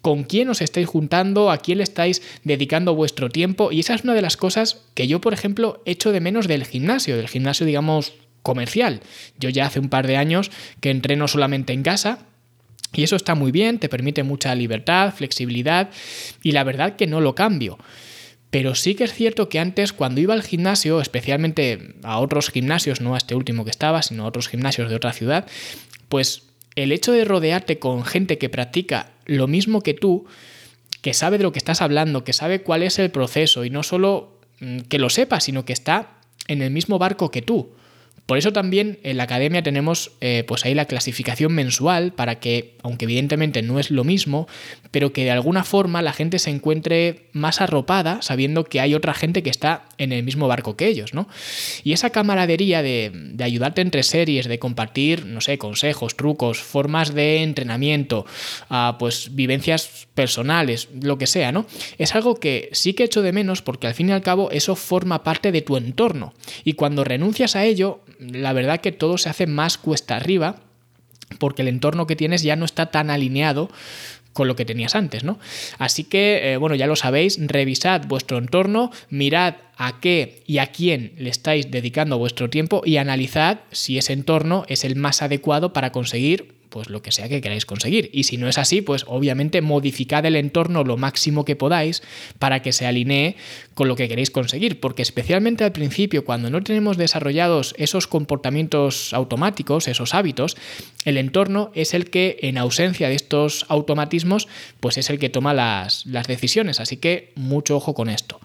con 0.02 0.24
quién 0.24 0.48
os 0.48 0.60
estáis 0.60 0.86
juntando, 0.86 1.50
a 1.50 1.58
quién 1.58 1.78
le 1.78 1.84
estáis 1.84 2.22
dedicando 2.44 2.94
vuestro 2.94 3.28
tiempo. 3.28 3.72
Y 3.72 3.80
esa 3.80 3.94
es 3.94 4.04
una 4.04 4.14
de 4.14 4.22
las 4.22 4.36
cosas 4.36 4.82
que 4.94 5.06
yo, 5.06 5.20
por 5.20 5.32
ejemplo, 5.32 5.82
echo 5.84 6.12
de 6.12 6.20
menos 6.20 6.48
del 6.48 6.64
gimnasio, 6.64 7.16
del 7.16 7.28
gimnasio, 7.28 7.66
digamos, 7.66 8.14
comercial. 8.42 9.00
Yo 9.38 9.48
ya 9.50 9.66
hace 9.66 9.80
un 9.80 9.88
par 9.88 10.06
de 10.06 10.16
años 10.16 10.50
que 10.80 10.90
entreno 10.90 11.28
solamente 11.28 11.72
en 11.72 11.82
casa, 11.82 12.26
y 12.92 13.04
eso 13.04 13.16
está 13.16 13.34
muy 13.34 13.52
bien, 13.52 13.78
te 13.78 13.88
permite 13.88 14.22
mucha 14.22 14.54
libertad, 14.54 15.14
flexibilidad, 15.14 15.90
y 16.42 16.52
la 16.52 16.64
verdad 16.64 16.96
que 16.96 17.06
no 17.06 17.20
lo 17.20 17.34
cambio. 17.34 17.78
Pero 18.50 18.74
sí 18.74 18.96
que 18.96 19.04
es 19.04 19.14
cierto 19.14 19.48
que 19.48 19.60
antes, 19.60 19.92
cuando 19.92 20.20
iba 20.20 20.34
al 20.34 20.42
gimnasio, 20.42 21.00
especialmente 21.00 21.94
a 22.02 22.18
otros 22.18 22.50
gimnasios, 22.50 23.00
no 23.00 23.14
a 23.14 23.18
este 23.18 23.36
último 23.36 23.64
que 23.64 23.70
estaba, 23.70 24.02
sino 24.02 24.24
a 24.24 24.26
otros 24.26 24.48
gimnasios 24.48 24.90
de 24.90 24.96
otra 24.96 25.12
ciudad, 25.12 25.46
pues 26.08 26.49
el 26.82 26.92
hecho 26.92 27.12
de 27.12 27.24
rodearte 27.24 27.78
con 27.78 28.04
gente 28.04 28.38
que 28.38 28.48
practica 28.48 29.12
lo 29.26 29.46
mismo 29.46 29.82
que 29.82 29.94
tú, 29.94 30.26
que 31.02 31.14
sabe 31.14 31.38
de 31.38 31.44
lo 31.44 31.52
que 31.52 31.58
estás 31.58 31.82
hablando, 31.82 32.24
que 32.24 32.32
sabe 32.32 32.62
cuál 32.62 32.82
es 32.82 32.98
el 32.98 33.10
proceso 33.10 33.64
y 33.64 33.70
no 33.70 33.82
solo 33.82 34.38
mm, 34.60 34.80
que 34.80 34.98
lo 34.98 35.10
sepa, 35.10 35.40
sino 35.40 35.64
que 35.64 35.72
está 35.72 36.18
en 36.48 36.62
el 36.62 36.70
mismo 36.70 36.98
barco 36.98 37.30
que 37.30 37.42
tú. 37.42 37.70
Por 38.26 38.38
eso 38.38 38.52
también 38.52 38.98
en 39.02 39.16
la 39.16 39.24
academia 39.24 39.62
tenemos 39.62 40.12
eh, 40.20 40.44
pues 40.46 40.64
ahí 40.64 40.74
la 40.74 40.84
clasificación 40.84 41.52
mensual 41.52 42.12
para 42.12 42.38
que, 42.38 42.76
aunque 42.82 43.04
evidentemente 43.06 43.62
no 43.62 43.80
es 43.80 43.90
lo 43.90 44.04
mismo, 44.04 44.46
pero 44.90 45.12
que 45.12 45.24
de 45.24 45.30
alguna 45.32 45.64
forma 45.64 46.02
la 46.02 46.12
gente 46.12 46.38
se 46.38 46.50
encuentre 46.50 47.28
más 47.32 47.60
arropada 47.60 48.22
sabiendo 48.22 48.64
que 48.64 48.80
hay 48.80 48.94
otra 48.94 49.14
gente 49.14 49.42
que 49.42 49.50
está 49.50 49.84
en 49.98 50.12
el 50.12 50.22
mismo 50.22 50.48
barco 50.48 50.76
que 50.76 50.86
ellos, 50.86 51.14
¿no? 51.14 51.28
Y 51.84 51.92
esa 51.92 52.10
camaradería 52.10 52.82
de, 52.82 53.34
ayudarte 53.40 53.80
entre 53.82 54.02
series, 54.02 54.46
de 54.46 54.58
compartir, 54.58 55.26
no 55.26 55.40
sé, 55.40 55.58
consejos, 55.58 56.16
trucos, 56.16 56.62
formas 56.62 57.14
de 57.14 57.42
entrenamiento, 57.42 58.26
uh, 58.70 58.96
pues 58.98 59.34
vivencias 59.34 60.08
personales, 60.20 60.90
lo 61.00 61.16
que 61.16 61.26
sea, 61.26 61.50
¿no? 61.50 61.64
Es 61.96 62.14
algo 62.14 62.34
que 62.34 62.68
sí 62.72 62.92
que 62.92 63.04
echo 63.04 63.22
de 63.22 63.32
menos 63.32 63.62
porque 63.62 63.86
al 63.86 63.94
fin 63.94 64.10
y 64.10 64.12
al 64.12 64.20
cabo 64.20 64.50
eso 64.50 64.76
forma 64.76 65.24
parte 65.24 65.50
de 65.50 65.62
tu 65.62 65.78
entorno. 65.78 66.34
Y 66.62 66.74
cuando 66.74 67.04
renuncias 67.04 67.56
a 67.56 67.64
ello, 67.64 68.00
la 68.18 68.52
verdad 68.52 68.82
que 68.82 68.92
todo 68.92 69.16
se 69.16 69.30
hace 69.30 69.46
más 69.46 69.78
cuesta 69.78 70.16
arriba 70.16 70.56
porque 71.38 71.62
el 71.62 71.68
entorno 71.68 72.06
que 72.06 72.16
tienes 72.16 72.42
ya 72.42 72.54
no 72.54 72.66
está 72.66 72.90
tan 72.90 73.08
alineado 73.08 73.70
con 74.34 74.46
lo 74.46 74.56
que 74.56 74.66
tenías 74.66 74.94
antes, 74.94 75.24
¿no? 75.24 75.38
Así 75.78 76.04
que, 76.04 76.52
eh, 76.52 76.56
bueno, 76.58 76.76
ya 76.76 76.86
lo 76.86 76.96
sabéis, 76.96 77.38
revisad 77.40 78.06
vuestro 78.06 78.36
entorno, 78.36 78.90
mirad 79.08 79.54
a 79.78 80.00
qué 80.00 80.42
y 80.46 80.58
a 80.58 80.66
quién 80.66 81.14
le 81.16 81.30
estáis 81.30 81.70
dedicando 81.70 82.18
vuestro 82.18 82.50
tiempo 82.50 82.82
y 82.84 82.98
analizad 82.98 83.60
si 83.72 83.96
ese 83.96 84.12
entorno 84.12 84.66
es 84.68 84.84
el 84.84 84.96
más 84.96 85.22
adecuado 85.22 85.72
para 85.72 85.92
conseguir 85.92 86.59
pues 86.70 86.88
lo 86.88 87.02
que 87.02 87.12
sea 87.12 87.28
que 87.28 87.40
queráis 87.40 87.66
conseguir. 87.66 88.08
Y 88.12 88.24
si 88.24 88.36
no 88.36 88.48
es 88.48 88.56
así, 88.56 88.80
pues 88.80 89.04
obviamente 89.06 89.60
modificad 89.60 90.24
el 90.24 90.36
entorno 90.36 90.84
lo 90.84 90.96
máximo 90.96 91.44
que 91.44 91.56
podáis 91.56 92.02
para 92.38 92.62
que 92.62 92.72
se 92.72 92.86
alinee 92.86 93.36
con 93.74 93.88
lo 93.88 93.96
que 93.96 94.08
queréis 94.08 94.30
conseguir. 94.30 94.80
Porque 94.80 95.02
especialmente 95.02 95.64
al 95.64 95.72
principio, 95.72 96.24
cuando 96.24 96.48
no 96.48 96.62
tenemos 96.62 96.96
desarrollados 96.96 97.74
esos 97.76 98.06
comportamientos 98.06 99.12
automáticos, 99.12 99.88
esos 99.88 100.14
hábitos, 100.14 100.56
el 101.04 101.16
entorno 101.16 101.72
es 101.74 101.92
el 101.92 102.08
que, 102.08 102.38
en 102.42 102.56
ausencia 102.56 103.08
de 103.08 103.16
estos 103.16 103.66
automatismos, 103.68 104.48
pues 104.78 104.96
es 104.96 105.10
el 105.10 105.18
que 105.18 105.28
toma 105.28 105.52
las, 105.52 106.06
las 106.06 106.26
decisiones. 106.26 106.80
Así 106.80 106.96
que 106.96 107.32
mucho 107.34 107.76
ojo 107.76 107.94
con 107.94 108.08
esto. 108.08 108.40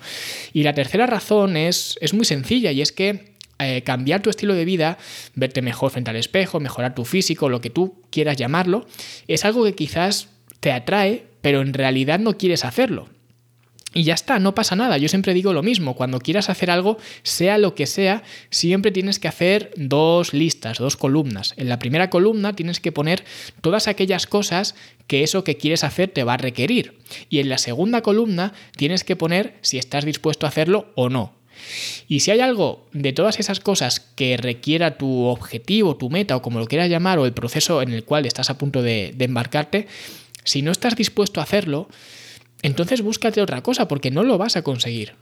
Y 0.51 0.63
la 0.63 0.73
tercera 0.73 1.05
razón 1.05 1.57
es, 1.57 1.97
es 2.01 2.13
muy 2.13 2.25
sencilla 2.25 2.71
y 2.71 2.81
es 2.81 2.91
que 2.91 3.34
eh, 3.59 3.83
cambiar 3.83 4.21
tu 4.21 4.29
estilo 4.29 4.53
de 4.53 4.65
vida, 4.65 4.97
verte 5.33 5.61
mejor 5.61 5.91
frente 5.91 6.09
al 6.09 6.17
espejo, 6.17 6.59
mejorar 6.59 6.93
tu 6.95 7.05
físico, 7.05 7.49
lo 7.49 7.61
que 7.61 7.69
tú 7.69 8.01
quieras 8.09 8.37
llamarlo, 8.37 8.85
es 9.27 9.45
algo 9.45 9.63
que 9.63 9.75
quizás 9.75 10.29
te 10.59 10.71
atrae, 10.71 11.25
pero 11.41 11.61
en 11.61 11.73
realidad 11.73 12.19
no 12.19 12.37
quieres 12.37 12.65
hacerlo. 12.65 13.07
Y 13.95 14.03
ya 14.03 14.13
está, 14.13 14.39
no 14.39 14.53
pasa 14.53 14.75
nada. 14.75 14.97
Yo 14.97 15.07
siempre 15.07 15.33
digo 15.33 15.53
lo 15.53 15.63
mismo, 15.63 15.95
cuando 15.95 16.19
quieras 16.19 16.49
hacer 16.49 16.69
algo, 16.69 16.97
sea 17.23 17.57
lo 17.57 17.75
que 17.75 17.85
sea, 17.85 18.23
siempre 18.49 18.91
tienes 18.91 19.19
que 19.19 19.29
hacer 19.29 19.71
dos 19.77 20.33
listas, 20.33 20.79
dos 20.79 20.97
columnas. 20.97 21.53
En 21.55 21.69
la 21.69 21.79
primera 21.79 22.09
columna 22.09 22.53
tienes 22.53 22.81
que 22.81 22.91
poner 22.91 23.23
todas 23.61 23.87
aquellas 23.87 24.27
cosas 24.27 24.75
que 25.07 25.23
eso 25.23 25.45
que 25.45 25.55
quieres 25.55 25.85
hacer 25.85 26.09
te 26.09 26.25
va 26.25 26.33
a 26.33 26.37
requerir. 26.37 26.99
Y 27.29 27.39
en 27.39 27.47
la 27.47 27.57
segunda 27.57 28.01
columna 28.01 28.51
tienes 28.75 29.05
que 29.05 29.15
poner 29.15 29.55
si 29.61 29.77
estás 29.77 30.03
dispuesto 30.03 30.45
a 30.45 30.49
hacerlo 30.49 30.91
o 30.95 31.07
no. 31.07 31.31
Y 32.07 32.21
si 32.21 32.31
hay 32.31 32.39
algo 32.39 32.85
de 32.93 33.13
todas 33.13 33.39
esas 33.39 33.59
cosas 33.59 33.99
que 33.99 34.37
requiera 34.37 34.97
tu 34.97 35.23
objetivo, 35.23 35.95
tu 35.95 36.09
meta 36.09 36.35
o 36.35 36.41
como 36.41 36.59
lo 36.59 36.67
quieras 36.67 36.89
llamar, 36.89 37.19
o 37.19 37.25
el 37.25 37.33
proceso 37.33 37.81
en 37.81 37.91
el 37.91 38.03
cual 38.03 38.25
estás 38.25 38.49
a 38.49 38.57
punto 38.57 38.81
de, 38.81 39.13
de 39.15 39.25
embarcarte, 39.25 39.87
si 40.43 40.61
no 40.61 40.71
estás 40.71 40.95
dispuesto 40.95 41.39
a 41.39 41.43
hacerlo, 41.43 41.89
entonces 42.61 43.01
búscate 43.01 43.41
otra 43.41 43.61
cosa 43.61 43.87
porque 43.87 44.11
no 44.11 44.23
lo 44.23 44.37
vas 44.37 44.55
a 44.55 44.61
conseguir. 44.61 45.13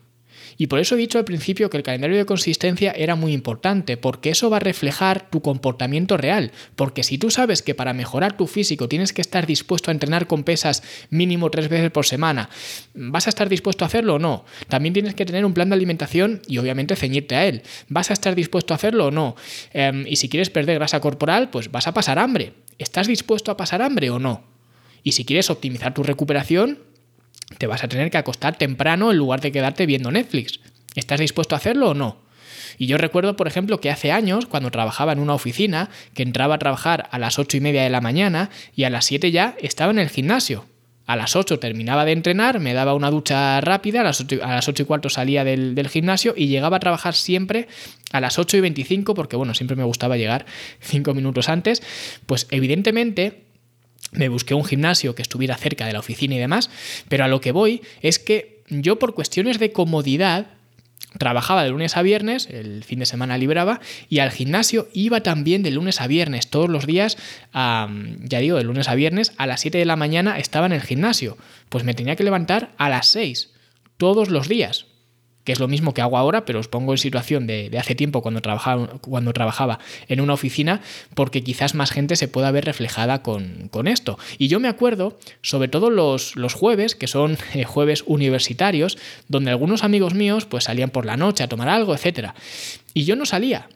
Y 0.58 0.68
por 0.68 0.80
eso 0.80 0.96
he 0.96 0.98
dicho 0.98 1.18
al 1.18 1.26
principio 1.26 1.70
que 1.70 1.78
el 1.78 1.84
calendario 1.84 2.18
de 2.18 2.26
consistencia 2.26 2.92
era 2.92 3.16
muy 3.16 3.34
importante, 3.34 3.98
porque 3.98 4.30
eso 4.30 4.50
va 4.50 4.58
a 4.58 4.60
reflejar 4.60 5.30
tu 5.30 5.42
comportamiento 5.42 6.18
real. 6.18 6.52
Porque 6.76 7.04
si 7.04 7.18
tú 7.18 7.32
sabes 7.32 7.62
que 7.62 7.76
para 7.76 7.94
mejorar 7.94 8.38
tu 8.38 8.48
físico 8.48 8.88
tienes 8.88 9.14
que 9.14 9.22
estar 9.22 9.46
dispuesto 9.46 9.92
a 9.92 9.94
entrenar 9.94 10.28
con 10.28 10.44
pesas 10.44 10.84
mínimo 11.10 11.50
tres 11.50 11.70
veces 11.70 11.92
por 11.92 12.06
semana, 12.06 12.50
¿vas 12.94 13.28
a 13.28 13.30
estar 13.30 13.50
dispuesto 13.50 13.86
a 13.86 13.88
hacerlo 13.88 14.16
o 14.16 14.20
no? 14.20 14.46
También 14.68 14.94
tienes 14.94 15.16
que 15.16 15.26
tener 15.26 15.46
un 15.46 15.54
plan 15.54 15.70
de 15.70 15.76
alimentación 15.76 16.42
y 16.48 16.58
obviamente 16.58 16.96
ceñirte 16.96 17.36
a 17.36 17.46
él. 17.46 17.64
¿Vas 17.90 18.10
a 18.10 18.14
estar 18.14 18.36
dispuesto 18.36 18.74
a 18.74 18.78
hacerlo 18.78 19.08
o 19.08 19.12
no? 19.12 19.36
Em, 19.72 20.06
y 20.08 20.18
si 20.18 20.30
quieres 20.30 20.50
perder 20.50 20.76
grasa 20.76 21.00
corporal, 21.00 21.50
pues 21.50 21.72
vas 21.72 21.88
a 21.88 21.94
pasar 21.94 22.20
hambre. 22.20 22.54
¿Estás 22.78 23.08
dispuesto 23.08 23.52
a 23.52 23.58
pasar 23.58 23.82
hambre 23.82 24.10
o 24.10 24.20
no? 24.20 24.44
Y 25.04 25.12
si 25.12 25.26
quieres 25.26 25.50
optimizar 25.50 25.94
tu 25.94 26.04
recuperación, 26.04 26.80
te 27.58 27.68
vas 27.68 27.84
a 27.84 27.88
tener 27.88 28.12
que 28.12 28.18
acostar 28.18 28.58
temprano 28.58 29.12
en 29.12 29.18
lugar 29.18 29.42
de 29.42 29.52
quedarte 29.52 29.86
viendo 29.86 30.12
Netflix. 30.12 30.60
¿Estás 30.96 31.20
dispuesto 31.20 31.56
a 31.56 31.58
hacerlo 31.58 31.92
o 31.92 31.94
no? 31.94 32.18
Y 32.78 32.88
yo 32.88 32.98
recuerdo, 32.98 33.36
por 33.36 33.48
ejemplo, 33.48 33.80
que 33.80 33.92
hace 33.92 34.12
años, 34.12 34.46
cuando 34.46 34.72
trabajaba 34.72 35.12
en 35.14 35.20
una 35.20 35.34
oficina, 35.34 35.90
que 36.14 36.24
entraba 36.24 36.56
a 36.56 36.60
trabajar 36.60 37.08
a 37.12 37.20
las 37.20 37.40
ocho 37.40 37.58
y 37.58 37.62
media 37.62 37.84
de 37.84 37.90
la 37.90 38.02
mañana 38.02 38.50
y 38.76 38.84
a 38.84 38.90
las 38.90 39.06
7 39.06 39.32
ya 39.32 39.56
estaba 39.60 39.92
en 39.92 40.00
el 40.00 40.10
gimnasio. 40.10 40.66
A 41.06 41.18
las 41.18 41.36
8 41.36 41.60
terminaba 41.60 42.06
de 42.06 42.14
entrenar, 42.14 42.62
me 42.62 42.74
daba 42.74 42.94
una 42.94 43.12
ducha 43.12 43.60
rápida, 43.60 44.02
a 44.02 44.04
las 44.04 44.22
8, 44.22 44.40
a 44.42 44.56
las 44.56 44.68
y 44.68 44.84
cuarto 44.86 45.10
salía 45.10 45.44
del, 45.44 45.76
del, 45.76 45.90
gimnasio 45.90 46.34
y 46.36 46.48
llegaba 46.48 46.78
a 46.78 46.80
trabajar 46.80 47.14
siempre 47.14 47.68
a 48.14 48.22
las 48.22 48.40
8 48.40 48.58
y 48.58 48.62
25, 48.62 49.14
porque 49.14 49.36
bueno, 49.36 49.54
siempre 49.54 49.76
me 49.76 49.84
gustaba 49.84 50.16
llegar 50.16 50.46
5 50.80 51.14
minutos 51.14 51.50
antes. 51.50 51.84
Pues 52.26 52.48
evidentemente 52.52 53.44
me 54.14 54.30
busqué 54.30 54.54
un 54.54 54.66
gimnasio 54.66 55.16
que 55.16 55.22
estuviera 55.22 55.58
cerca 55.58 55.86
de 55.86 55.94
la 55.94 56.00
oficina 56.00 56.36
y 56.36 56.40
demás, 56.40 56.70
pero 57.08 57.24
a 57.24 57.28
lo 57.28 57.42
que 57.42 57.52
voy 57.52 57.82
es 58.02 58.20
que 58.20 58.64
yo 58.70 59.00
por 59.00 59.14
cuestiones 59.14 59.60
de 59.60 59.72
comodidad 59.72 60.48
trabajaba 61.18 61.64
de 61.64 61.70
lunes 61.70 61.96
a 61.96 62.02
viernes, 62.02 62.48
el 62.50 62.84
fin 62.84 63.00
de 63.00 63.06
semana 63.06 63.38
libraba, 63.38 63.82
y 64.10 64.20
al 64.20 64.32
gimnasio 64.32 64.88
iba 64.94 65.22
también 65.22 65.62
de 65.62 65.70
lunes 65.70 66.02
a 66.02 66.08
viernes, 66.08 66.50
todos 66.50 66.70
los 66.70 66.88
días, 66.88 67.18
ya 67.54 68.40
digo, 68.40 68.58
de 68.58 68.64
lunes 68.64 68.88
a 68.88 68.96
viernes, 68.96 69.34
a 69.38 69.46
las 69.46 69.62
7 69.62 69.78
de 69.78 69.86
la 69.86 69.96
mañana 69.96 70.40
estaba 70.40 70.66
en 70.66 70.72
el 70.72 70.82
gimnasio, 70.82 71.38
pues 71.70 71.84
me 71.84 71.94
tenía 71.94 72.16
que 72.16 72.24
levantar 72.24 72.74
a 72.78 72.90
las 72.90 73.08
6, 73.10 73.52
todos 73.98 74.30
los 74.30 74.48
días, 74.48 74.88
que 75.44 75.52
es 75.52 75.60
lo 75.60 75.68
mismo 75.68 75.94
que 75.94 76.02
hago 76.02 76.18
ahora, 76.18 76.46
pero 76.46 76.60
os 76.60 76.68
pongo 76.68 76.94
en 76.94 76.98
situación 76.98 77.48
de, 77.48 77.70
hace 77.78 77.96
tiempo 77.96 78.22
cuando 78.22 78.42
trabajaba, 78.42 78.88
cuando 79.02 79.34
trabajaba 79.34 79.80
en 80.08 80.22
una 80.22 80.34
oficina, 80.34 80.82
porque 81.14 81.44
quizás 81.44 81.76
más 81.76 81.92
gente 81.92 82.16
se 82.16 82.28
pueda 82.28 82.52
ver 82.52 82.66
reflejada 82.66 83.22
con, 83.22 83.70
esto. 83.86 84.18
Y 84.38 84.48
yo 84.48 84.60
me 84.60 84.70
acuerdo, 84.70 85.18
sobre 85.42 85.68
todo 85.68 85.90
los, 85.90 86.36
los 86.36 86.54
jueves, 86.54 86.96
que 86.96 87.08
son 87.08 87.38
eh, 87.54 87.66
jueves 87.66 88.04
universitarios, 88.08 88.98
donde 89.28 89.52
algunos 89.52 89.84
amigos 89.84 90.14
míos 90.14 90.46
pues 90.46 90.66
salían 90.66 90.90
por 90.90 91.06
la 91.06 91.18
noche 91.18 91.44
a 91.44 91.50
tomar 91.50 91.68
algo, 91.68 91.94
etc. 91.94 92.30
Y 92.94 93.04
yo 93.04 93.16
no 93.16 93.26
salía. 93.26 93.68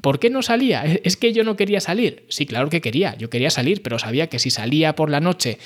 ¿Por 0.00 0.18
qué 0.18 0.30
no 0.30 0.42
salía? 0.42 0.84
¿Es 0.84 1.16
que 1.16 1.32
yo 1.32 1.44
no 1.44 1.56
quería 1.56 1.80
salir? 1.80 2.24
Sí, 2.28 2.46
claro 2.46 2.68
que 2.68 2.80
quería, 2.80 3.16
yo 3.16 3.30
quería 3.30 3.50
salir, 3.50 3.82
pero 3.82 3.98
sabía 3.98 4.28
que 4.28 4.38
si 4.38 4.50
salía 4.50 4.94
por 4.94 5.10
la 5.10 5.20
noche, 5.20 5.58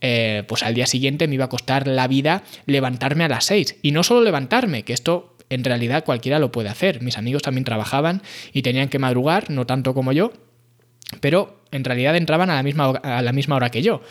eh, 0.00 0.44
pues 0.46 0.62
al 0.62 0.74
día 0.74 0.86
siguiente 0.86 1.28
me 1.28 1.34
iba 1.34 1.46
a 1.46 1.48
costar 1.48 1.86
la 1.86 2.08
vida 2.08 2.44
levantarme 2.66 3.24
a 3.24 3.28
las 3.28 3.44
6. 3.46 3.76
Y 3.82 3.92
no 3.92 4.02
solo 4.02 4.22
levantarme, 4.22 4.82
que 4.82 4.92
esto 4.92 5.36
en 5.48 5.64
realidad 5.64 6.04
cualquiera 6.04 6.38
lo 6.38 6.52
puede 6.52 6.68
hacer. 6.68 7.02
Mis 7.02 7.18
amigos 7.18 7.42
también 7.42 7.64
trabajaban 7.64 8.22
y 8.52 8.62
tenían 8.62 8.88
que 8.88 8.98
madrugar, 8.98 9.50
no 9.50 9.66
tanto 9.66 9.94
como 9.94 10.12
yo, 10.12 10.32
pero 11.20 11.60
en 11.70 11.84
realidad 11.84 12.16
entraban 12.16 12.50
a 12.50 12.54
la 12.54 12.62
misma, 12.62 12.90
a 12.90 13.22
la 13.22 13.32
misma 13.32 13.56
hora 13.56 13.70
que 13.70 13.82
yo 13.82 14.02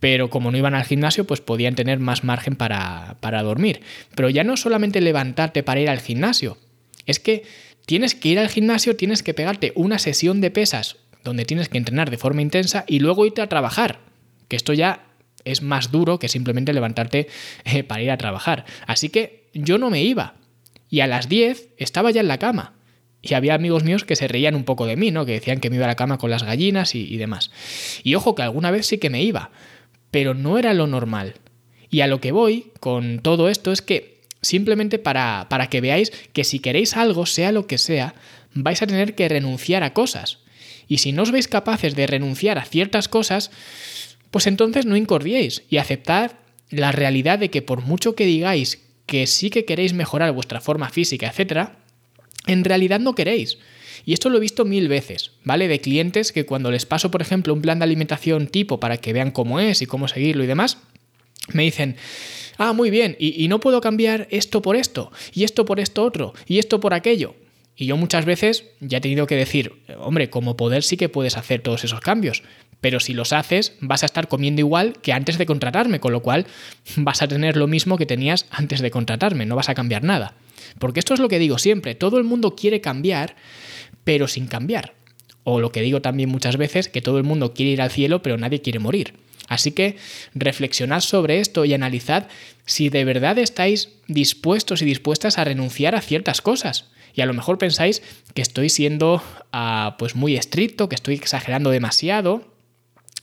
pero 0.00 0.30
como 0.30 0.50
no 0.50 0.56
iban 0.56 0.74
al 0.74 0.84
gimnasio, 0.84 1.26
pues 1.26 1.42
podían 1.42 1.74
tener 1.74 1.98
más 2.00 2.24
margen 2.24 2.56
para, 2.56 3.18
para, 3.20 3.42
dormir. 3.42 3.82
Pero 4.14 4.30
ya 4.30 4.42
no 4.44 4.56
solamente 4.56 5.02
levantarte 5.02 5.62
para 5.62 5.80
ir 5.80 5.90
al 5.90 6.00
gimnasio, 6.00 6.56
es 7.06 7.20
que 7.20 7.44
tienes 7.86 8.14
que 8.14 8.28
ir 8.28 8.38
al 8.38 8.48
gimnasio, 8.48 8.96
tienes 8.96 9.22
que 9.22 9.34
pegarte 9.34 9.72
una 9.74 9.98
sesión 9.98 10.40
de 10.40 10.50
pesas 10.50 10.96
donde 11.24 11.44
tienes 11.44 11.68
que 11.68 11.78
entrenar 11.78 12.10
de 12.10 12.18
forma 12.18 12.42
intensa 12.42 12.84
y 12.86 13.00
luego 13.00 13.26
irte 13.26 13.42
a 13.42 13.48
trabajar, 13.48 14.00
que 14.48 14.56
esto 14.56 14.72
ya 14.72 15.06
es 15.44 15.62
más 15.62 15.90
duro 15.90 16.18
que 16.18 16.28
simplemente 16.28 16.72
levantarte 16.72 17.28
eh, 17.64 17.84
para 17.84 18.02
ir 18.02 18.10
a 18.10 18.16
trabajar. 18.18 18.64
Así 18.86 19.08
que 19.08 19.48
yo 19.54 19.78
no 19.78 19.90
me 19.90 20.02
iba. 20.02 20.34
Y 20.88 21.00
a 21.00 21.06
las 21.06 21.28
10 21.28 21.68
estaba 21.76 22.10
ya 22.10 22.20
en 22.20 22.28
la 22.28 22.38
cama. 22.38 22.74
Y 23.22 23.34
había 23.34 23.54
amigos 23.54 23.84
míos 23.84 24.04
que 24.04 24.16
se 24.16 24.28
reían 24.28 24.54
un 24.54 24.64
poco 24.64 24.86
de 24.86 24.96
mí, 24.96 25.10
¿no? 25.10 25.26
Que 25.26 25.32
decían 25.32 25.60
que 25.60 25.70
me 25.70 25.76
iba 25.76 25.84
a 25.84 25.88
la 25.88 25.96
cama 25.96 26.18
con 26.18 26.30
las 26.30 26.42
gallinas 26.42 26.94
y, 26.94 27.06
y 27.12 27.16
demás. 27.16 27.50
Y 28.02 28.14
ojo 28.14 28.34
que 28.34 28.42
alguna 28.42 28.70
vez 28.70 28.86
sí 28.86 28.98
que 28.98 29.10
me 29.10 29.22
iba, 29.22 29.50
pero 30.10 30.34
no 30.34 30.58
era 30.58 30.74
lo 30.74 30.86
normal. 30.86 31.34
Y 31.90 32.00
a 32.00 32.06
lo 32.06 32.20
que 32.20 32.32
voy 32.32 32.72
con 32.80 33.20
todo 33.20 33.48
esto 33.48 33.72
es 33.72 33.82
que 33.82 34.19
Simplemente 34.42 34.98
para, 34.98 35.46
para 35.50 35.68
que 35.68 35.80
veáis 35.80 36.12
que 36.32 36.44
si 36.44 36.60
queréis 36.60 36.96
algo, 36.96 37.26
sea 37.26 37.52
lo 37.52 37.66
que 37.66 37.78
sea, 37.78 38.14
vais 38.54 38.82
a 38.82 38.86
tener 38.86 39.14
que 39.14 39.28
renunciar 39.28 39.82
a 39.82 39.92
cosas. 39.92 40.38
Y 40.88 40.98
si 40.98 41.12
no 41.12 41.22
os 41.22 41.30
veis 41.30 41.48
capaces 41.48 41.94
de 41.94 42.06
renunciar 42.06 42.58
a 42.58 42.64
ciertas 42.64 43.08
cosas, 43.08 43.50
pues 44.30 44.46
entonces 44.46 44.86
no 44.86 44.96
incordiéis 44.96 45.62
y 45.68 45.76
aceptad 45.76 46.32
la 46.70 46.92
realidad 46.92 47.38
de 47.38 47.50
que 47.50 47.62
por 47.62 47.82
mucho 47.82 48.14
que 48.14 48.24
digáis 48.24 48.82
que 49.06 49.26
sí 49.26 49.50
que 49.50 49.64
queréis 49.64 49.92
mejorar 49.92 50.32
vuestra 50.32 50.60
forma 50.60 50.88
física, 50.88 51.32
etc., 51.34 51.70
en 52.46 52.64
realidad 52.64 53.00
no 53.00 53.14
queréis. 53.14 53.58
Y 54.06 54.14
esto 54.14 54.30
lo 54.30 54.38
he 54.38 54.40
visto 54.40 54.64
mil 54.64 54.88
veces, 54.88 55.32
¿vale? 55.44 55.68
De 55.68 55.80
clientes 55.80 56.32
que 56.32 56.46
cuando 56.46 56.70
les 56.70 56.86
paso, 56.86 57.10
por 57.10 57.20
ejemplo, 57.20 57.52
un 57.52 57.60
plan 57.60 57.78
de 57.78 57.84
alimentación 57.84 58.46
tipo 58.46 58.80
para 58.80 58.96
que 58.96 59.12
vean 59.12 59.30
cómo 59.30 59.60
es 59.60 59.82
y 59.82 59.86
cómo 59.86 60.08
seguirlo 60.08 60.44
y 60.44 60.46
demás, 60.46 60.78
me 61.52 61.64
dicen, 61.64 61.96
ah, 62.60 62.74
muy 62.74 62.90
bien, 62.90 63.16
y, 63.18 63.48
no 63.48 63.58
puedo 63.58 63.80
cambiar 63.80 64.28
esto 64.30 64.60
por 64.60 64.76
esto, 64.76 65.10
y 65.32 65.44
esto 65.44 65.64
por 65.64 65.80
esto 65.80 66.04
otro, 66.04 66.34
y 66.46 66.58
esto 66.58 66.78
por 66.78 66.92
aquello. 66.92 67.34
Y 67.74 67.86
yo 67.86 67.96
muchas 67.96 68.26
veces 68.26 68.66
ya 68.80 68.98
he 68.98 69.00
tenido 69.00 69.26
que 69.26 69.34
decir, 69.34 69.72
hombre, 69.98 70.28
como 70.28 70.58
poder 70.58 70.82
sí 70.82 70.98
que 70.98 71.08
puedes 71.08 71.38
hacer 71.38 71.62
todos 71.62 71.84
esos 71.84 72.00
cambios, 72.00 72.42
pero 72.82 73.00
si 73.00 73.14
los 73.14 73.32
haces 73.32 73.76
vas 73.80 74.02
a 74.02 74.06
estar 74.06 74.28
comiendo 74.28 74.60
igual 74.60 74.92
que 75.00 75.14
antes 75.14 75.38
de 75.38 75.46
contratarme, 75.46 76.00
con 76.00 76.12
lo 76.12 76.20
cual 76.20 76.46
vas 76.96 77.22
a 77.22 77.28
tener 77.28 77.56
lo 77.56 77.66
mismo 77.66 77.96
que 77.96 78.04
tenías 78.04 78.46
antes 78.50 78.80
de 78.80 78.90
contratarme, 78.90 79.46
no 79.46 79.56
vas 79.56 79.70
a 79.70 79.74
cambiar 79.74 80.04
nada. 80.04 80.34
Porque 80.78 81.00
esto 81.00 81.14
es 81.14 81.20
lo 81.20 81.28
que 81.28 81.38
digo 81.38 81.56
siempre, 81.56 81.94
todo 81.94 82.18
el 82.18 82.24
mundo 82.24 82.54
quiere 82.54 82.82
cambiar, 82.82 83.36
pero 84.04 84.28
sin 84.28 84.46
cambiar. 84.46 84.92
O 85.44 85.60
lo 85.60 85.72
que 85.72 85.80
digo 85.80 86.02
también 86.02 86.28
muchas 86.28 86.58
veces, 86.58 86.88
que 86.88 87.00
todo 87.00 87.16
el 87.16 87.24
mundo 87.24 87.54
quiere 87.54 87.72
ir 87.72 87.80
al 87.80 87.90
cielo, 87.90 88.22
pero 88.22 88.36
nadie 88.36 88.60
quiere 88.60 88.78
morir. 88.78 89.14
Así 89.50 89.72
que 89.72 89.96
reflexionad 90.32 91.00
sobre 91.00 91.40
esto 91.40 91.64
y 91.64 91.74
analizad 91.74 92.28
si 92.66 92.88
de 92.88 93.04
verdad 93.04 93.36
estáis 93.36 93.88
dispuestos 94.06 94.80
y 94.80 94.84
dispuestas 94.84 95.38
a 95.38 95.44
renunciar 95.44 95.96
a 95.96 96.00
ciertas 96.00 96.40
cosas. 96.40 96.92
Y 97.14 97.20
a 97.20 97.26
lo 97.26 97.34
mejor 97.34 97.58
pensáis 97.58 98.00
que 98.32 98.42
estoy 98.42 98.68
siendo 98.68 99.20
ah, 99.52 99.96
pues 99.98 100.14
muy 100.14 100.36
estricto, 100.36 100.88
que 100.88 100.94
estoy 100.94 101.16
exagerando 101.16 101.70
demasiado. 101.70 102.54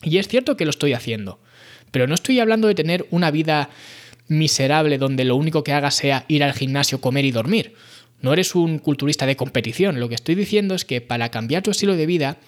Y 0.02 0.18
es 0.18 0.28
cierto 0.28 0.58
que 0.58 0.66
lo 0.66 0.70
estoy 0.70 0.92
haciendo. 0.92 1.40
Pero 1.92 2.06
no 2.06 2.14
estoy 2.14 2.40
hablando 2.40 2.68
de 2.68 2.74
tener 2.74 3.06
una 3.10 3.30
vida 3.30 3.70
miserable 4.26 4.98
donde 4.98 5.24
lo 5.24 5.34
único 5.34 5.64
que 5.64 5.72
haga 5.72 5.90
sea 5.90 6.26
ir 6.28 6.44
al 6.44 6.52
gimnasio, 6.52 7.00
comer 7.00 7.24
y 7.24 7.30
dormir. 7.30 7.72
No 8.20 8.32
eres 8.32 8.54
un 8.54 8.78
culturista 8.78 9.26
de 9.26 9.36
competición. 9.36 10.00
Lo 10.00 10.08
que 10.08 10.16
estoy 10.16 10.34
diciendo 10.34 10.74
es 10.74 10.84
que 10.84 11.00
para 11.00 11.30
cambiar 11.30 11.62
tu 11.62 11.70
estilo 11.70 11.96
de 11.96 12.06
vida, 12.06 12.38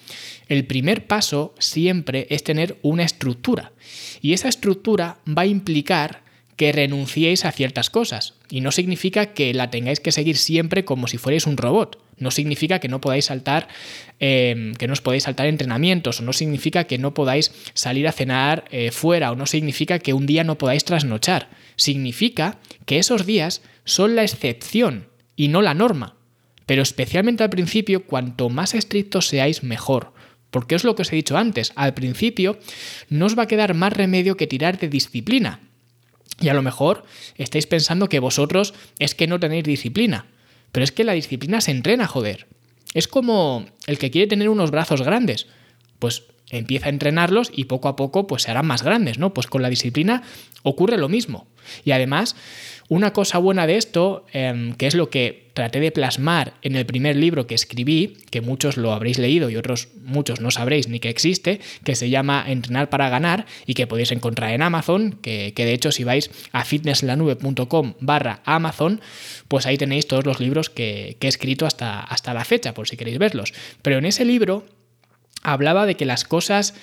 el 0.47 0.65
primer 0.65 1.07
paso 1.07 1.55
siempre 1.59 2.27
es 2.29 2.43
tener 2.43 2.77
una 2.81 3.03
estructura. 3.03 3.71
Y 4.21 4.33
esa 4.33 4.49
estructura 4.49 5.19
va 5.27 5.43
a 5.43 5.47
implicar 5.47 6.23
que 6.57 6.71
renunciéis 6.71 7.45
a 7.45 7.51
ciertas 7.51 7.89
cosas. 7.89 8.35
Y 8.49 8.61
no 8.61 8.71
significa 8.71 9.33
que 9.33 9.53
la 9.53 9.71
tengáis 9.71 9.99
que 9.99 10.11
seguir 10.11 10.37
siempre 10.37 10.85
como 10.85 11.07
si 11.07 11.17
fuerais 11.17 11.47
un 11.47 11.57
robot. 11.57 11.97
No 12.17 12.29
significa 12.29 12.77
que 12.79 12.87
no 12.87 13.01
podáis 13.01 13.25
saltar, 13.25 13.67
em, 14.19 14.73
que 14.73 14.85
no 14.85 14.93
os 14.93 15.01
podáis 15.01 15.23
saltar 15.23 15.47
entrenamientos, 15.47 16.19
o 16.19 16.23
no 16.23 16.33
significa 16.33 16.83
que 16.83 16.99
no 16.99 17.15
podáis 17.15 17.51
salir 17.73 18.07
a 18.07 18.11
cenar 18.11 18.65
eh, 18.69 18.91
fuera, 18.91 19.31
o 19.31 19.35
no 19.35 19.47
significa 19.47 19.97
que 19.97 20.13
un 20.13 20.27
día 20.27 20.43
no 20.43 20.59
podáis 20.59 20.85
trasnochar. 20.85 21.49
Significa 21.77 22.59
que 22.85 22.99
esos 22.99 23.25
días 23.25 23.63
son 23.85 24.15
la 24.15 24.21
excepción 24.21 25.07
y 25.41 25.47
no 25.47 25.63
la 25.63 25.73
norma. 25.73 26.17
Pero 26.67 26.83
especialmente 26.83 27.43
al 27.43 27.49
principio, 27.49 28.05
cuanto 28.05 28.49
más 28.49 28.75
estrictos 28.75 29.25
seáis, 29.25 29.63
mejor. 29.63 30.13
Porque 30.51 30.75
es 30.75 30.83
lo 30.83 30.95
que 30.95 31.01
os 31.01 31.11
he 31.11 31.15
dicho 31.15 31.35
antes, 31.35 31.73
al 31.75 31.95
principio 31.95 32.59
no 33.09 33.25
os 33.25 33.35
va 33.35 33.43
a 33.43 33.47
quedar 33.47 33.73
más 33.73 33.91
remedio 33.91 34.37
que 34.37 34.45
tirar 34.45 34.77
de 34.77 34.87
disciplina. 34.87 35.61
Y 36.39 36.49
a 36.49 36.53
lo 36.53 36.61
mejor 36.61 37.05
estáis 37.37 37.65
pensando 37.65 38.07
que 38.07 38.19
vosotros 38.19 38.75
es 38.99 39.15
que 39.15 39.25
no 39.25 39.39
tenéis 39.39 39.63
disciplina. 39.63 40.27
Pero 40.71 40.83
es 40.83 40.91
que 40.91 41.05
la 41.05 41.13
disciplina 41.13 41.59
se 41.59 41.71
entrena, 41.71 42.05
joder. 42.05 42.45
Es 42.93 43.07
como 43.07 43.65
el 43.87 43.97
que 43.97 44.11
quiere 44.11 44.27
tener 44.27 44.47
unos 44.47 44.69
brazos 44.69 45.01
grandes. 45.01 45.47
Pues 45.97 46.25
empieza 46.51 46.87
a 46.87 46.89
entrenarlos 46.89 47.51
y 47.53 47.65
poco 47.65 47.87
a 47.87 47.95
poco 47.95 48.27
pues 48.27 48.43
se 48.43 48.51
harán 48.51 48.67
más 48.67 48.83
grandes, 48.83 49.17
¿no? 49.17 49.33
Pues 49.33 49.47
con 49.47 49.61
la 49.61 49.69
disciplina 49.69 50.23
ocurre 50.63 50.97
lo 50.97 51.09
mismo. 51.09 51.47
Y 51.85 51.91
además, 51.91 52.35
una 52.89 53.13
cosa 53.13 53.37
buena 53.37 53.67
de 53.67 53.77
esto, 53.77 54.25
em, 54.33 54.73
que 54.73 54.87
es 54.87 54.95
lo 54.95 55.09
que 55.09 55.49
traté 55.53 55.79
de 55.79 55.91
plasmar 55.91 56.53
en 56.61 56.75
el 56.75 56.85
primer 56.85 57.15
libro 57.15 57.47
que 57.47 57.55
escribí, 57.55 58.17
que 58.29 58.41
muchos 58.41 58.77
lo 58.77 58.93
habréis 58.93 59.17
leído 59.17 59.49
y 59.49 59.55
otros 59.55 59.89
muchos 60.03 60.41
no 60.41 60.51
sabréis 60.51 60.87
ni 60.87 60.99
que 60.99 61.09
existe, 61.09 61.59
que 61.83 61.95
se 61.95 62.09
llama 62.09 62.43
Entrenar 62.47 62.89
para 62.89 63.09
ganar 63.09 63.45
y 63.65 63.73
que 63.73 63.87
podéis 63.87 64.11
encontrar 64.11 64.51
en 64.51 64.61
Amazon, 64.61 65.17
que, 65.21 65.53
de 65.55 65.73
hecho 65.73 65.91
si 65.91 66.03
vais 66.03 66.31
a 66.51 66.65
fitnesslanube.com 66.65 67.93
barra 67.99 68.41
Amazon, 68.45 69.01
pues 69.47 69.65
ahí 69.65 69.77
tenéis 69.77 70.07
todos 70.07 70.25
los 70.25 70.39
libros 70.39 70.69
que, 70.69 71.17
que 71.19 71.27
he 71.27 71.29
escrito 71.29 71.65
hasta, 71.65 72.01
hasta 72.01 72.33
la 72.33 72.45
fecha, 72.45 72.73
por 72.73 72.87
si 72.87 72.97
queréis 72.97 73.19
verlos. 73.19 73.53
Pero 73.81 73.97
en 73.97 74.05
ese 74.05 74.25
libro 74.25 74.65
hablaba 75.43 75.85
de 75.85 75.95
que 75.95 76.05
las 76.05 76.23
cosas 76.23 76.73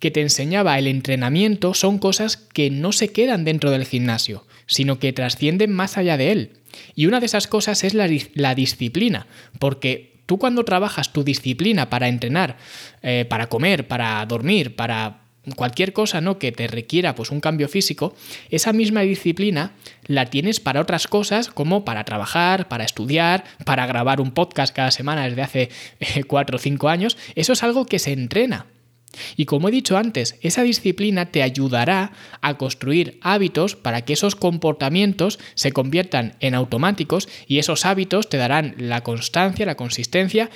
que 0.00 0.10
te 0.10 0.20
enseñaba 0.20 0.78
el 0.78 0.86
entrenamiento 0.86 1.74
son 1.74 1.98
cosas 1.98 2.36
que 2.36 2.70
no 2.70 2.92
se 2.92 3.12
quedan 3.12 3.44
dentro 3.44 3.70
del 3.70 3.86
gimnasio, 3.86 4.46
sino 4.66 4.98
que 4.98 5.12
trascienden 5.12 5.72
más 5.72 5.96
allá 5.96 6.16
de 6.16 6.32
él. 6.32 6.52
Y 6.94 7.06
una 7.06 7.20
de 7.20 7.26
esas 7.26 7.46
cosas 7.46 7.84
es 7.84 7.94
la, 7.94 8.54
disciplina, 8.54 9.26
porque 9.58 10.20
tú 10.26 10.38
cuando 10.38 10.64
trabajas 10.64 11.12
tu 11.12 11.24
disciplina 11.24 11.90
para 11.90 12.08
entrenar, 12.08 12.58
eh, 13.02 13.24
para 13.28 13.48
comer, 13.48 13.86
para 13.86 14.24
dormir, 14.26 14.74
para 14.76 15.23
cualquier 15.52 15.92
cosa 15.92 16.20
¿no? 16.20 16.38
que 16.38 16.52
te 16.52 16.66
requiera 16.66 17.14
pues, 17.14 17.30
un 17.30 17.40
cambio 17.40 17.68
físico, 17.68 18.14
esa 18.50 18.72
misma 18.72 19.02
disciplina 19.02 19.72
la 20.06 20.26
tienes 20.26 20.60
para 20.60 20.80
otras 20.80 21.06
cosas 21.06 21.48
como 21.48 21.84
para 21.84 22.04
trabajar, 22.04 22.68
para 22.68 22.84
estudiar, 22.84 23.44
para 23.64 23.86
grabar 23.86 24.20
un 24.20 24.32
podcast 24.32 24.74
cada 24.74 24.90
semana 24.90 25.28
desde 25.28 25.42
hace 25.42 25.70
eh, 26.00 26.24
cuatro 26.24 26.56
o 26.56 26.58
cinco 26.60 26.88
años. 26.88 27.16
Eso 27.34 27.52
es 27.52 27.62
algo 27.62 27.86
que 27.86 27.98
se 27.98 28.12
entrena. 28.12 28.66
Y 29.36 29.44
como 29.44 29.68
he 29.68 29.72
dicho 29.72 29.96
antes, 29.96 30.36
esa 30.42 30.62
disciplina 30.62 31.26
te 31.26 31.42
ayudará 31.42 32.12
a 32.40 32.54
construir 32.54 33.18
hábitos 33.22 33.76
para 33.76 34.02
que 34.02 34.14
esos 34.14 34.34
comportamientos 34.34 35.38
se 35.54 35.72
conviertan 35.72 36.34
en 36.40 36.54
automáticos 36.54 37.28
y 37.46 37.58
esos 37.58 37.84
hábitos 37.86 38.28
te 38.28 38.36
darán 38.36 38.74
la 38.78 39.02
constancia, 39.02 39.66
la 39.66 39.76
consistencia 39.76 40.50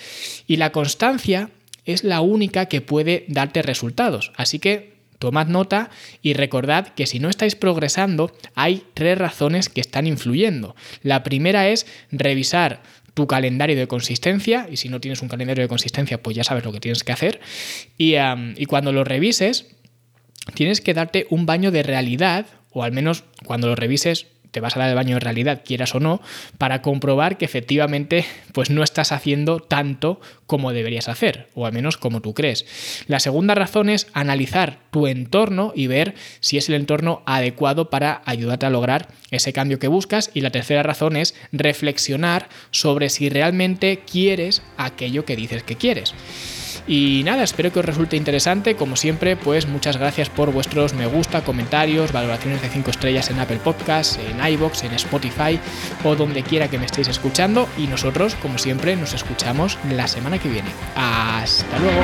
y 0.46 0.57
la 0.57 0.72
constancia 0.72 1.51
es 1.88 2.05
la 2.05 2.20
única 2.20 2.66
que 2.66 2.83
puede 2.83 3.24
darte 3.29 3.62
resultados. 3.62 4.31
Así 4.37 4.59
que 4.59 4.98
tomad 5.18 5.46
nota 5.48 5.90
y 6.22 6.35
recordad 6.35 6.88
que 6.88 7.07
si 7.07 7.18
no 7.18 7.29
estáis 7.31 7.57
progresando 7.57 8.31
hay 8.55 8.85
tres 8.94 9.18
razones 9.18 9.68
que 9.68 9.81
están 9.81 10.07
influyendo. 10.07 10.77
La 11.03 11.24
primera 11.24 11.68
es 11.68 11.87
revisar 12.12 12.83
tu 13.14 13.27
calendario 13.27 13.74
de 13.74 13.88
consistencia 13.88 14.68
y 14.70 14.77
si 14.77 14.90
no 14.90 15.01
tienes 15.01 15.22
un 15.22 15.29
calendario 15.29 15.62
de 15.64 15.68
consistencia 15.68 16.22
pues 16.22 16.37
ya 16.37 16.44
sabes 16.44 16.64
lo 16.64 16.72
que 16.72 16.79
tienes 16.79 17.03
que 17.03 17.11
hacer 17.11 17.40
y, 17.96 18.14
y 18.57 18.66
cuando 18.66 18.92
lo 18.92 19.03
revises 19.03 19.66
tienes 20.55 20.81
que 20.81 20.94
darte 20.94 21.27
un 21.31 21.44
baño 21.44 21.72
de 21.72 21.83
realidad 21.83 22.46
o 22.70 22.85
al 22.85 22.92
menos 22.92 23.24
cuando 23.44 23.66
lo 23.66 23.74
revises 23.74 24.29
te 24.50 24.61
vas 24.61 24.76
a 24.76 24.80
dar 24.80 24.88
el 24.88 24.94
baño 24.94 25.14
de 25.16 25.20
realidad, 25.20 25.62
quieras 25.64 25.94
o 25.94 26.00
no, 26.00 26.20
para 26.58 26.82
comprobar 26.82 27.37
que 27.37 27.44
efectivamente 27.44 28.24
pues 28.52 28.70
no 28.70 28.82
estás 28.82 29.12
haciendo 29.12 29.61
tanto 29.61 30.20
como 30.46 30.72
deberías 30.72 31.08
hacer, 31.08 31.48
o 31.54 31.66
al 31.66 31.72
menos 31.72 31.96
como 31.96 32.20
tú 32.20 32.34
crees. 32.34 32.64
La 33.06 33.20
segunda 33.20 33.54
razón 33.54 33.90
es 33.90 34.06
analizar 34.14 34.78
tu 34.90 35.06
entorno 35.06 35.72
y 35.74 35.87
ver 35.87 36.14
si 36.40 36.56
es 36.56 36.68
el 36.68 36.74
entorno 36.74 37.22
adecuado 37.26 37.90
para 37.90 38.22
ayudarte 38.24 38.66
a 38.66 38.70
lograr 38.70 39.08
ese 39.30 39.52
cambio 39.52 39.78
que 39.78 39.88
buscas. 39.88 40.30
Y 40.34 40.40
la 40.40 40.50
tercera 40.50 40.82
razón 40.82 41.16
es 41.16 41.34
reflexionar 41.52 42.48
sobre 42.70 43.11
si 43.11 43.28
realmente 43.28 44.00
quieres 44.11 44.62
aquello 44.76 45.24
que 45.24 45.37
dices 45.37 45.62
que 45.62 45.76
quieres. 45.76 46.14
Y 46.88 47.22
nada, 47.24 47.42
espero 47.42 47.70
que 47.70 47.81
os 47.81 47.85
resulte 47.85 48.16
interesante. 48.16 48.74
Como 48.74 48.96
siempre, 48.96 49.37
pues 49.37 49.68
muchas 49.68 49.98
gracias 49.98 50.31
por 50.31 50.51
vuestros 50.53 50.94
me 50.94 51.07
gusta, 51.07 51.42
comentarios, 51.42 52.12
valoraciones 52.12 52.62
de 52.62 52.70
5 52.70 52.90
estrellas 52.90 53.31
en 53.31 53.38
Apple 53.38 53.61
Podcasts, 53.62 54.18
en 54.18 54.44
iBox, 54.53 54.85
en 54.85 54.94
Spotify 54.94 55.61
o 56.03 56.16
donde 56.16 56.42
quiera 56.42 56.68
que 56.68 56.79
me 56.79 56.87
estéis 56.87 57.09
escuchando. 57.09 57.68
Y 57.77 57.87
nosotros, 57.88 58.35
como 58.37 58.57
siempre, 58.57 58.96
nos 58.96 59.12
escuchamos 59.12 59.79
la 59.90 60.09
semana 60.09 60.38
que 60.38 60.48
viene. 60.48 60.70
Hasta 60.96 61.79
luego. 61.79 62.01